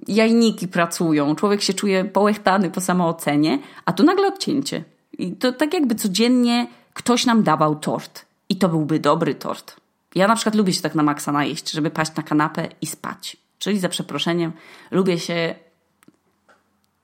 jajniki 0.08 0.68
pracują, 0.68 1.34
człowiek 1.34 1.62
się 1.62 1.74
czuje 1.74 2.04
połechtany 2.04 2.70
po 2.70 2.80
samoocenie, 2.80 3.58
a 3.84 3.92
tu 3.92 4.02
nagle 4.02 4.26
odcięcie. 4.26 4.84
I 5.18 5.32
to 5.32 5.52
tak 5.52 5.74
jakby 5.74 5.94
codziennie 5.94 6.66
ktoś 6.94 7.26
nam 7.26 7.42
dawał 7.42 7.76
tort. 7.76 8.24
I 8.48 8.56
to 8.56 8.68
byłby 8.68 8.98
dobry 8.98 9.34
tort. 9.34 9.79
Ja 10.14 10.28
na 10.28 10.34
przykład 10.34 10.54
lubię 10.54 10.72
się 10.72 10.82
tak 10.82 10.94
na 10.94 11.02
maksa 11.02 11.32
najeść, 11.32 11.70
żeby 11.70 11.90
paść 11.90 12.14
na 12.14 12.22
kanapę 12.22 12.68
i 12.80 12.86
spać. 12.86 13.36
Czyli 13.58 13.78
za 13.78 13.88
przeproszeniem 13.88 14.52
lubię 14.90 15.18
się 15.18 15.54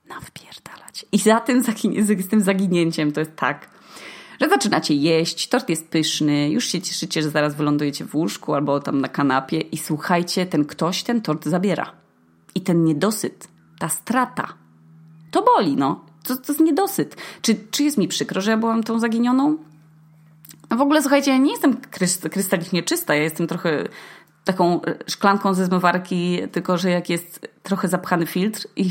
nawpierdalać. 0.09 1.07
I 1.13 1.19
za 1.19 1.41
tym, 1.41 1.63
z 1.99 2.29
tym 2.29 2.41
zaginięciem 2.41 3.13
to 3.13 3.21
jest 3.21 3.37
tak, 3.37 3.71
że 4.41 4.49
zaczynacie 4.49 4.95
jeść, 4.95 5.49
tort 5.49 5.69
jest 5.69 5.89
pyszny, 5.89 6.51
już 6.51 6.69
się 6.69 6.81
cieszycie, 6.81 7.23
że 7.23 7.31
zaraz 7.31 7.55
wylądujecie 7.55 8.05
w 8.05 8.15
łóżku 8.15 8.55
albo 8.55 8.81
tam 8.81 9.01
na 9.01 9.09
kanapie 9.09 9.61
i 9.61 9.79
słuchajcie, 9.79 10.47
ten 10.47 10.65
ktoś 10.65 11.03
ten 11.03 11.23
tort 11.23 11.45
zabiera. 11.45 11.93
I 12.55 12.61
ten 12.61 12.85
niedosyt, 12.85 13.49
ta 13.79 13.89
strata, 13.89 14.55
to 15.31 15.43
boli, 15.43 15.77
no. 15.77 16.05
To, 16.25 16.37
to 16.37 16.53
jest 16.53 16.61
niedosyt. 16.61 17.17
Czy, 17.43 17.57
czy 17.71 17.85
jest 17.85 17.99
mi 17.99 18.09
przykro, 18.09 18.41
że 18.41 18.51
ja 18.51 18.57
byłam 18.57 18.83
tą 18.83 18.99
zaginioną? 18.99 19.59
W 20.71 20.81
ogóle 20.81 21.01
słuchajcie, 21.01 21.31
ja 21.31 21.39
nie 21.39 21.51
jestem 21.51 21.77
krystalicznie 22.31 22.83
czysta, 22.83 23.15
ja 23.15 23.23
jestem 23.23 23.47
trochę 23.47 23.85
taką 24.45 24.81
szklanką 25.07 25.55
ze 25.55 25.67
zmywarki, 25.67 26.41
tylko 26.53 26.79
że 26.79 26.91
jak 26.91 27.11
jest 27.11 27.49
trochę 27.63 27.89
zapchany 27.89 28.27
filtr 28.27 28.67
i, 28.77 28.87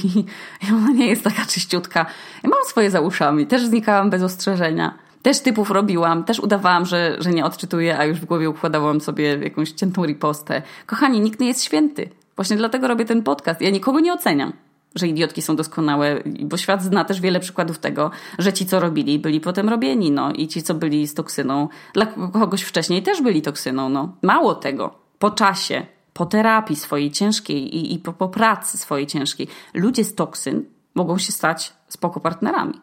i 0.61 0.73
ona 0.73 0.89
nie 0.89 1.07
jest 1.07 1.23
taka 1.23 1.45
czyściutka. 1.45 2.05
Ja 2.43 2.49
mam 2.49 2.59
swoje 2.65 2.91
za 2.91 2.99
uszami, 2.99 3.47
też 3.47 3.65
znikałam 3.65 4.09
bez 4.09 4.23
ostrzeżenia. 4.23 4.97
Też 5.21 5.39
typów 5.39 5.71
robiłam, 5.71 6.23
też 6.23 6.39
udawałam, 6.39 6.85
że, 6.85 7.15
że 7.19 7.31
nie 7.31 7.45
odczytuję, 7.45 7.97
a 7.97 8.05
już 8.05 8.19
w 8.19 8.25
głowie 8.25 8.49
układałam 8.49 9.01
sobie 9.01 9.38
jakąś 9.38 9.71
ciętą 9.71 10.05
ripostę. 10.05 10.61
Kochani, 10.85 11.21
nikt 11.21 11.39
nie 11.39 11.47
jest 11.47 11.63
święty. 11.63 12.09
Właśnie 12.35 12.57
dlatego 12.57 12.88
robię 12.88 13.05
ten 13.05 13.23
podcast. 13.23 13.61
Ja 13.61 13.69
nikogo 13.69 13.99
nie 13.99 14.13
oceniam 14.13 14.53
że 14.95 15.08
idiotki 15.08 15.41
są 15.41 15.55
doskonałe, 15.55 16.23
bo 16.25 16.58
świat 16.58 16.84
zna 16.84 17.05
też 17.05 17.21
wiele 17.21 17.39
przykładów 17.39 17.79
tego, 17.79 18.12
że 18.39 18.53
ci, 18.53 18.65
co 18.65 18.79
robili, 18.79 19.19
byli 19.19 19.41
potem 19.41 19.69
robieni, 19.69 20.12
no 20.12 20.31
i 20.31 20.47
ci, 20.47 20.63
co 20.63 20.73
byli 20.73 21.08
z 21.08 21.13
toksyną, 21.13 21.67
dla 21.93 22.05
kogoś 22.05 22.62
wcześniej 22.62 23.03
też 23.03 23.21
byli 23.21 23.41
toksyną, 23.41 23.89
no. 23.89 24.15
Mało 24.21 24.55
tego, 24.55 24.95
po 25.19 25.31
czasie, 25.31 25.86
po 26.13 26.25
terapii 26.25 26.75
swojej 26.75 27.12
ciężkiej 27.12 27.75
i, 27.75 27.93
i 27.93 27.99
po, 27.99 28.13
po 28.13 28.29
pracy 28.29 28.77
swojej 28.77 29.08
ciężkiej, 29.08 29.47
ludzie 29.73 30.03
z 30.03 30.15
toksyn 30.15 30.65
mogą 30.95 31.17
się 31.17 31.31
stać 31.31 31.73
spoko 31.88 32.19
partnerami. 32.19 32.81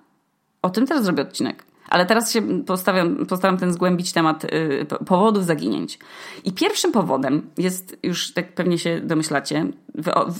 O 0.63 0.71
tym 0.71 0.87
też 0.87 1.03
zrobię 1.03 1.23
odcinek. 1.23 1.65
Ale 1.93 2.07
teraz 2.07 2.33
się 2.33 2.65
postawiam, 2.65 3.27
postaram 3.27 3.59
ten 3.59 3.73
zgłębić 3.73 4.13
temat 4.13 4.45
y, 4.45 4.87
powodów 5.07 5.45
zaginięć. 5.45 5.99
I 6.45 6.53
pierwszym 6.53 6.93
powodem 6.93 7.51
jest, 7.59 7.97
już 8.03 8.33
tak 8.33 8.55
pewnie 8.55 8.79
się 8.79 9.01
domyślacie, 9.01 9.67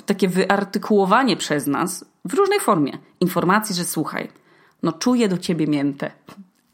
takie 0.07 0.29
wyartykułowanie 0.29 1.37
przez 1.37 1.67
nas 1.67 2.05
w 2.25 2.35
różnej 2.35 2.61
formie 2.61 2.93
informacji, 3.21 3.75
że 3.75 3.85
słuchaj, 3.85 4.29
no 4.83 4.93
czuję 4.93 5.29
do 5.29 5.39
ciebie 5.39 5.67
miętę. 5.67 6.11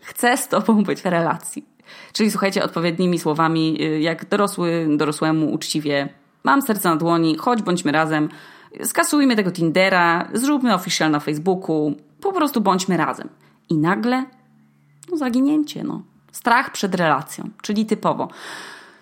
Chcę 0.01 0.37
z 0.37 0.49
tobą 0.49 0.85
być 0.85 1.01
w 1.01 1.07
relacji. 1.07 1.67
Czyli 2.13 2.31
słuchajcie 2.31 2.65
odpowiednimi 2.65 3.19
słowami, 3.19 3.83
y, 3.83 4.01
jak 4.01 4.29
dorosły 4.29 4.89
dorosłemu 4.97 5.53
uczciwie, 5.53 6.09
mam 6.45 6.63
serce 6.63 6.89
na 6.89 6.97
dłoni, 6.97 7.37
chodź 7.39 7.63
bądźmy 7.63 7.93
razem, 7.93 8.29
skasujmy 8.85 9.37
tego 9.37 9.51
Tindera, 9.51 10.29
zróbmy 10.33 10.75
official 10.75 11.11
na 11.11 11.21
Facebooku, 11.21 11.95
po 12.21 12.33
prostu 12.33 12.61
bądźmy 12.61 12.97
razem. 12.97 13.29
I 13.69 13.75
nagle 13.75 14.38
no 15.11 15.17
zaginięcie, 15.17 15.85
no. 15.85 16.03
Strach 16.33 16.73
przed 16.73 16.95
relacją, 16.95 17.51
czyli 17.63 17.87
typowo. 17.87 18.29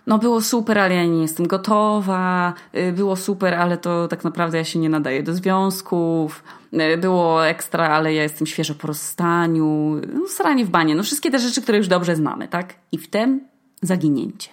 No 0.06 0.18
było 0.18 0.40
super, 0.40 0.78
ale 0.78 0.94
ja 0.94 1.04
nie 1.04 1.22
jestem 1.22 1.46
gotowa. 1.46 2.54
Y, 2.74 2.92
było 2.92 3.16
super, 3.16 3.54
ale 3.54 3.78
to 3.78 4.08
tak 4.08 4.24
naprawdę 4.24 4.58
ja 4.58 4.64
się 4.64 4.78
nie 4.78 4.88
nadaję 4.88 5.22
do 5.22 5.34
związków. 5.34 6.44
Y, 6.72 6.96
było 6.96 7.46
ekstra, 7.46 7.88
ale 7.88 8.14
ja 8.14 8.22
jestem 8.22 8.46
świeżo 8.46 8.74
po 8.74 8.86
rozstaniu. 8.86 10.00
No, 10.14 10.28
sranie 10.28 10.64
w 10.64 10.70
banie. 10.70 10.94
No 10.94 11.02
wszystkie 11.02 11.30
te 11.30 11.38
rzeczy, 11.38 11.62
które 11.62 11.78
już 11.78 11.88
dobrze 11.88 12.16
znamy, 12.16 12.48
tak? 12.48 12.74
I 12.92 12.98
w 12.98 13.10
tym 13.10 13.40
zaginięcie. 13.82 14.50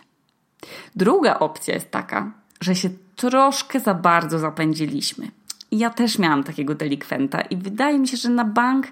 Druga 0.95 1.39
opcja 1.39 1.73
jest 1.73 1.91
taka, 1.91 2.31
że 2.61 2.75
się 2.75 2.89
troszkę 3.15 3.79
za 3.79 3.93
bardzo 3.93 4.39
zapędziliśmy. 4.39 5.27
Ja 5.71 5.89
też 5.89 6.19
miałam 6.19 6.43
takiego 6.43 6.75
delikwenta 6.75 7.41
i 7.41 7.57
wydaje 7.57 7.99
mi 7.99 8.07
się, 8.07 8.17
że 8.17 8.29
na 8.29 8.45
bank 8.45 8.87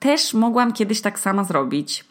też 0.00 0.34
mogłam 0.34 0.72
kiedyś 0.72 1.00
tak 1.00 1.18
samo 1.18 1.44
zrobić. 1.44 2.04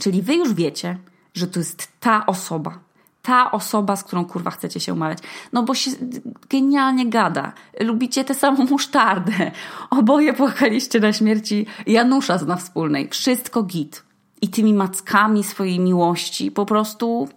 Czyli 0.00 0.22
wy 0.22 0.34
już 0.34 0.54
wiecie, 0.54 0.98
że 1.34 1.46
to 1.46 1.58
jest 1.58 1.88
ta 2.00 2.26
osoba, 2.26 2.78
ta 3.22 3.50
osoba, 3.50 3.96
z 3.96 4.04
którą 4.04 4.24
kurwa 4.24 4.50
chcecie 4.50 4.80
się 4.80 4.92
umawiać. 4.92 5.18
No 5.52 5.62
bo 5.62 5.74
się 5.74 5.90
genialnie 6.48 7.06
gada. 7.06 7.52
Lubicie 7.80 8.24
tę 8.24 8.34
samą 8.34 8.64
musztardę. 8.64 9.50
Oboje 9.90 10.32
płakaliście 10.32 11.00
na 11.00 11.12
śmierci 11.12 11.66
Janusza 11.86 12.38
z 12.38 12.46
na 12.46 12.56
wspólnej. 12.56 13.08
Wszystko 13.08 13.62
git. 13.62 14.02
I 14.42 14.48
tymi 14.48 14.74
mackami 14.74 15.44
swojej 15.44 15.80
miłości 15.80 16.50
po 16.50 16.66
prostu 16.66 17.28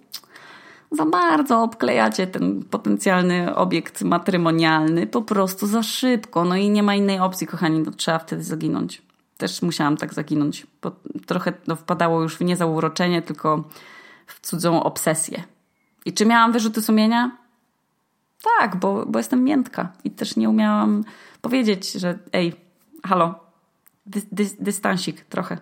za 0.91 1.05
bardzo 1.05 1.63
obklejacie 1.63 2.27
ten 2.27 2.63
potencjalny 2.63 3.55
obiekt 3.55 4.01
matrymonialny 4.01 5.07
po 5.07 5.21
prostu 5.21 5.67
za 5.67 5.83
szybko. 5.83 6.45
No 6.45 6.55
i 6.55 6.69
nie 6.69 6.83
ma 6.83 6.95
innej 6.95 7.19
opcji, 7.19 7.47
kochani, 7.47 7.85
to 7.85 7.91
trzeba 7.91 8.19
wtedy 8.19 8.43
zaginąć. 8.43 9.08
Też 9.39 9.61
musiałam 9.61 9.97
tak 9.97 10.13
zaginąć, 10.13 10.67
bo 10.81 10.91
trochę 11.25 11.53
no, 11.67 11.75
wpadało 11.75 12.21
już 12.21 12.37
w 12.37 12.41
nie 12.41 12.55
zauroczenie, 12.55 13.21
tylko 13.21 13.63
w 14.27 14.39
cudzą 14.39 14.83
obsesję. 14.83 15.43
I 16.05 16.13
czy 16.13 16.25
miałam 16.25 16.51
wyrzuty 16.51 16.81
sumienia? 16.81 17.37
Tak, 18.59 18.75
bo, 18.75 19.05
bo 19.05 19.19
jestem 19.19 19.43
miętka 19.43 19.91
i 20.03 20.11
też 20.11 20.35
nie 20.35 20.49
umiałam 20.49 21.03
powiedzieć, 21.41 21.91
że 21.91 22.19
ej, 22.33 22.55
halo, 23.03 23.39
dy, 24.05 24.21
dy, 24.31 24.45
dystansik 24.59 25.21
trochę. 25.21 25.57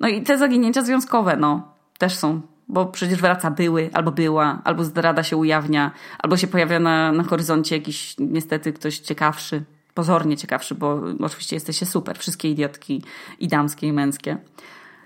No 0.00 0.08
i 0.08 0.22
te 0.22 0.38
zaginięcia 0.38 0.82
związkowe, 0.82 1.36
no, 1.36 1.74
też 1.98 2.16
są, 2.16 2.40
bo 2.68 2.86
przecież 2.86 3.20
wraca 3.20 3.50
były, 3.50 3.90
albo 3.92 4.12
była, 4.12 4.60
albo 4.64 4.84
zdrada 4.84 5.22
się 5.22 5.36
ujawnia, 5.36 5.90
albo 6.18 6.36
się 6.36 6.46
pojawia 6.46 6.80
na, 6.80 7.12
na 7.12 7.22
horyzoncie 7.22 7.76
jakiś 7.76 8.14
niestety 8.18 8.72
ktoś 8.72 8.98
ciekawszy, 8.98 9.64
pozornie 9.94 10.36
ciekawszy, 10.36 10.74
bo 10.74 11.00
oczywiście 11.20 11.56
jesteście 11.56 11.86
super, 11.86 12.18
wszystkie 12.18 12.50
idiotki 12.50 13.02
i 13.38 13.48
damskie 13.48 13.86
i 13.86 13.92
męskie. 13.92 14.36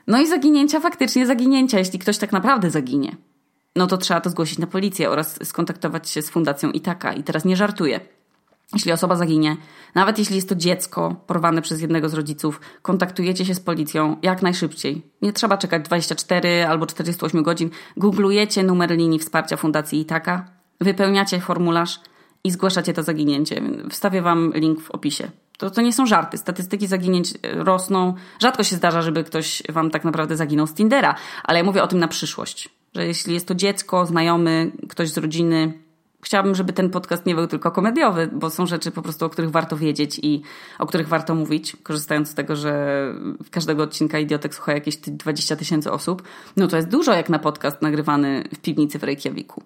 No 0.06 0.20
i 0.20 0.26
zaginięcia, 0.26 0.80
faktycznie 0.80 1.26
zaginięcia, 1.26 1.78
jeśli 1.78 1.98
ktoś 1.98 2.18
tak 2.18 2.32
naprawdę 2.32 2.70
zaginie 2.70 3.16
no 3.76 3.86
to 3.86 3.98
trzeba 3.98 4.20
to 4.20 4.30
zgłosić 4.30 4.58
na 4.58 4.66
policję 4.66 5.10
oraz 5.10 5.38
skontaktować 5.48 6.10
się 6.10 6.22
z 6.22 6.30
Fundacją 6.30 6.70
Itaka. 6.70 7.12
I 7.12 7.22
teraz 7.22 7.44
nie 7.44 7.56
żartuję. 7.56 8.00
Jeśli 8.72 8.92
osoba 8.92 9.16
zaginie, 9.16 9.56
nawet 9.94 10.18
jeśli 10.18 10.36
jest 10.36 10.48
to 10.48 10.54
dziecko 10.54 11.16
porwane 11.26 11.62
przez 11.62 11.80
jednego 11.80 12.08
z 12.08 12.14
rodziców, 12.14 12.60
kontaktujecie 12.82 13.44
się 13.44 13.54
z 13.54 13.60
policją 13.60 14.16
jak 14.22 14.42
najszybciej. 14.42 15.02
Nie 15.22 15.32
trzeba 15.32 15.58
czekać 15.58 15.82
24 15.84 16.66
albo 16.66 16.86
48 16.86 17.42
godzin. 17.42 17.70
Googlujecie 17.96 18.62
numer 18.62 18.90
linii 18.90 19.18
wsparcia 19.18 19.56
Fundacji 19.56 20.00
Itaka, 20.00 20.50
wypełniacie 20.80 21.40
formularz 21.40 22.00
i 22.46 22.50
zgłaszacie 22.50 22.92
to 22.92 23.02
zaginięcie. 23.02 23.62
Wstawię 23.90 24.22
Wam 24.22 24.52
link 24.54 24.80
w 24.80 24.90
opisie. 24.90 25.30
To, 25.58 25.70
to 25.70 25.82
nie 25.82 25.92
są 25.92 26.06
żarty. 26.06 26.38
Statystyki 26.38 26.86
zaginięć 26.86 27.34
rosną. 27.42 28.14
Rzadko 28.40 28.62
się 28.62 28.76
zdarza, 28.76 29.02
żeby 29.02 29.24
ktoś 29.24 29.62
Wam 29.68 29.90
tak 29.90 30.04
naprawdę 30.04 30.36
zaginął 30.36 30.66
z 30.66 30.74
Tindera, 30.74 31.14
ale 31.44 31.58
ja 31.58 31.64
mówię 31.64 31.82
o 31.82 31.86
tym 31.86 31.98
na 31.98 32.08
przyszłość 32.08 32.70
że 32.96 33.06
jeśli 33.06 33.34
jest 33.34 33.48
to 33.48 33.54
dziecko, 33.54 34.06
znajomy, 34.06 34.72
ktoś 34.88 35.08
z 35.08 35.18
rodziny, 35.18 35.72
chciałabym, 36.22 36.54
żeby 36.54 36.72
ten 36.72 36.90
podcast 36.90 37.26
nie 37.26 37.34
był 37.34 37.46
tylko 37.46 37.70
komediowy, 37.70 38.30
bo 38.32 38.50
są 38.50 38.66
rzeczy 38.66 38.90
po 38.90 39.02
prostu, 39.02 39.24
o 39.24 39.30
których 39.30 39.50
warto 39.50 39.76
wiedzieć 39.76 40.20
i 40.22 40.42
o 40.78 40.86
których 40.86 41.08
warto 41.08 41.34
mówić, 41.34 41.76
korzystając 41.82 42.28
z 42.28 42.34
tego, 42.34 42.56
że 42.56 43.02
każdego 43.50 43.82
odcinka 43.82 44.18
Idiotek 44.18 44.54
słucha 44.54 44.72
jakieś 44.72 44.96
20 44.96 45.56
tysięcy 45.56 45.92
osób. 45.92 46.22
No 46.56 46.68
to 46.68 46.76
jest 46.76 46.88
dużo 46.88 47.14
jak 47.14 47.28
na 47.28 47.38
podcast 47.38 47.82
nagrywany 47.82 48.44
w 48.54 48.58
piwnicy 48.58 48.98
w 48.98 49.04
Reykjaviku. 49.04 49.62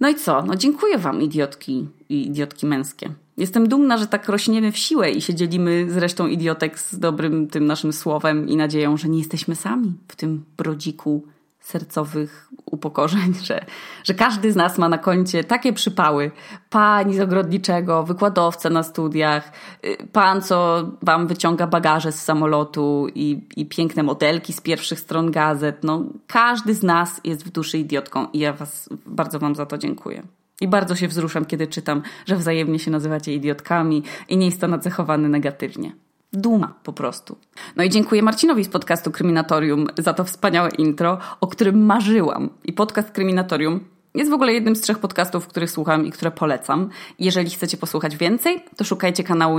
No 0.00 0.08
i 0.08 0.14
co? 0.14 0.42
No 0.42 0.56
dziękuję 0.56 0.98
wam, 0.98 1.22
idiotki 1.22 1.88
i 2.08 2.26
idiotki 2.26 2.66
męskie. 2.66 3.10
Jestem 3.36 3.68
dumna, 3.68 3.98
że 3.98 4.06
tak 4.06 4.28
rośniemy 4.28 4.72
w 4.72 4.76
siłę 4.76 5.10
i 5.10 5.20
się 5.20 5.34
dzielimy 5.34 5.90
z 5.90 5.96
resztą 5.96 6.26
idiotek 6.26 6.78
z 6.78 6.98
dobrym 6.98 7.48
tym 7.48 7.66
naszym 7.66 7.92
słowem 7.92 8.48
i 8.48 8.56
nadzieją, 8.56 8.96
że 8.96 9.08
nie 9.08 9.18
jesteśmy 9.18 9.56
sami 9.56 9.94
w 10.08 10.16
tym 10.16 10.44
brodziku 10.56 11.22
sercowych 11.66 12.48
upokorzeń, 12.66 13.34
że, 13.48 13.64
że 14.04 14.14
każdy 14.14 14.52
z 14.52 14.56
nas 14.56 14.78
ma 14.78 14.88
na 14.88 14.98
koncie 14.98 15.44
takie 15.44 15.72
przypały. 15.72 16.30
Pani 16.70 17.14
z 17.14 17.20
ogrodniczego, 17.20 18.02
wykładowca 18.02 18.70
na 18.70 18.82
studiach, 18.82 19.52
y, 19.84 19.96
pan, 20.12 20.42
co 20.42 20.88
wam 21.02 21.26
wyciąga 21.26 21.66
bagaże 21.66 22.12
z 22.12 22.22
samolotu 22.22 23.06
i, 23.14 23.48
i 23.56 23.66
piękne 23.66 24.02
modelki 24.02 24.52
z 24.52 24.60
pierwszych 24.60 25.00
stron 25.00 25.30
gazet. 25.30 25.84
No, 25.84 26.04
każdy 26.26 26.74
z 26.74 26.82
nas 26.82 27.20
jest 27.24 27.44
w 27.44 27.50
duszy 27.50 27.78
idiotką 27.78 28.26
i 28.32 28.38
ja 28.38 28.52
was 28.52 28.88
bardzo 29.06 29.38
wam 29.38 29.54
za 29.54 29.66
to 29.66 29.78
dziękuję. 29.78 30.22
I 30.60 30.68
bardzo 30.68 30.96
się 30.96 31.08
wzruszam, 31.08 31.44
kiedy 31.44 31.66
czytam, 31.66 32.02
że 32.26 32.36
wzajemnie 32.36 32.78
się 32.78 32.90
nazywacie 32.90 33.34
idiotkami 33.34 34.02
i 34.28 34.36
nie 34.36 34.46
jest 34.46 34.60
to 34.60 34.68
nacechowane 34.68 35.28
negatywnie 35.28 36.05
duma 36.32 36.74
po 36.82 36.92
prostu. 36.92 37.36
No 37.76 37.84
i 37.84 37.90
dziękuję 37.90 38.22
Marcinowi 38.22 38.64
z 38.64 38.68
podcastu 38.68 39.10
Kryminatorium 39.10 39.86
za 39.98 40.14
to 40.14 40.24
wspaniałe 40.24 40.70
intro, 40.70 41.18
o 41.40 41.46
którym 41.46 41.86
marzyłam. 41.86 42.50
I 42.64 42.72
podcast 42.72 43.10
Kryminatorium 43.10 43.80
jest 44.14 44.30
w 44.30 44.34
ogóle 44.34 44.52
jednym 44.52 44.76
z 44.76 44.80
trzech 44.80 44.98
podcastów, 44.98 45.46
których 45.46 45.70
słucham 45.70 46.06
i 46.06 46.10
które 46.10 46.30
polecam. 46.30 46.90
Jeżeli 47.18 47.50
chcecie 47.50 47.76
posłuchać 47.76 48.16
więcej, 48.16 48.64
to 48.76 48.84
szukajcie 48.84 49.24
kanału 49.24 49.58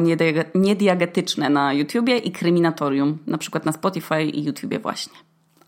Niediagetyczne 0.56 1.50
na 1.50 1.74
YouTubie 1.74 2.18
i 2.18 2.32
Kryminatorium, 2.32 3.18
na 3.28 3.38
przykład 3.38 3.66
na 3.66 3.72
Spotify 3.72 4.24
i 4.24 4.44
YouTubie 4.44 4.80
właśnie. 4.80 5.14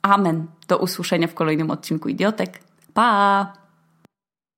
Amen. 0.02 0.48
Do 0.68 0.78
usłyszenia 0.78 1.28
w 1.28 1.34
kolejnym 1.34 1.72
odcinku 1.72 2.10
Idiotek. 2.10 2.60
Pa! 2.94 3.54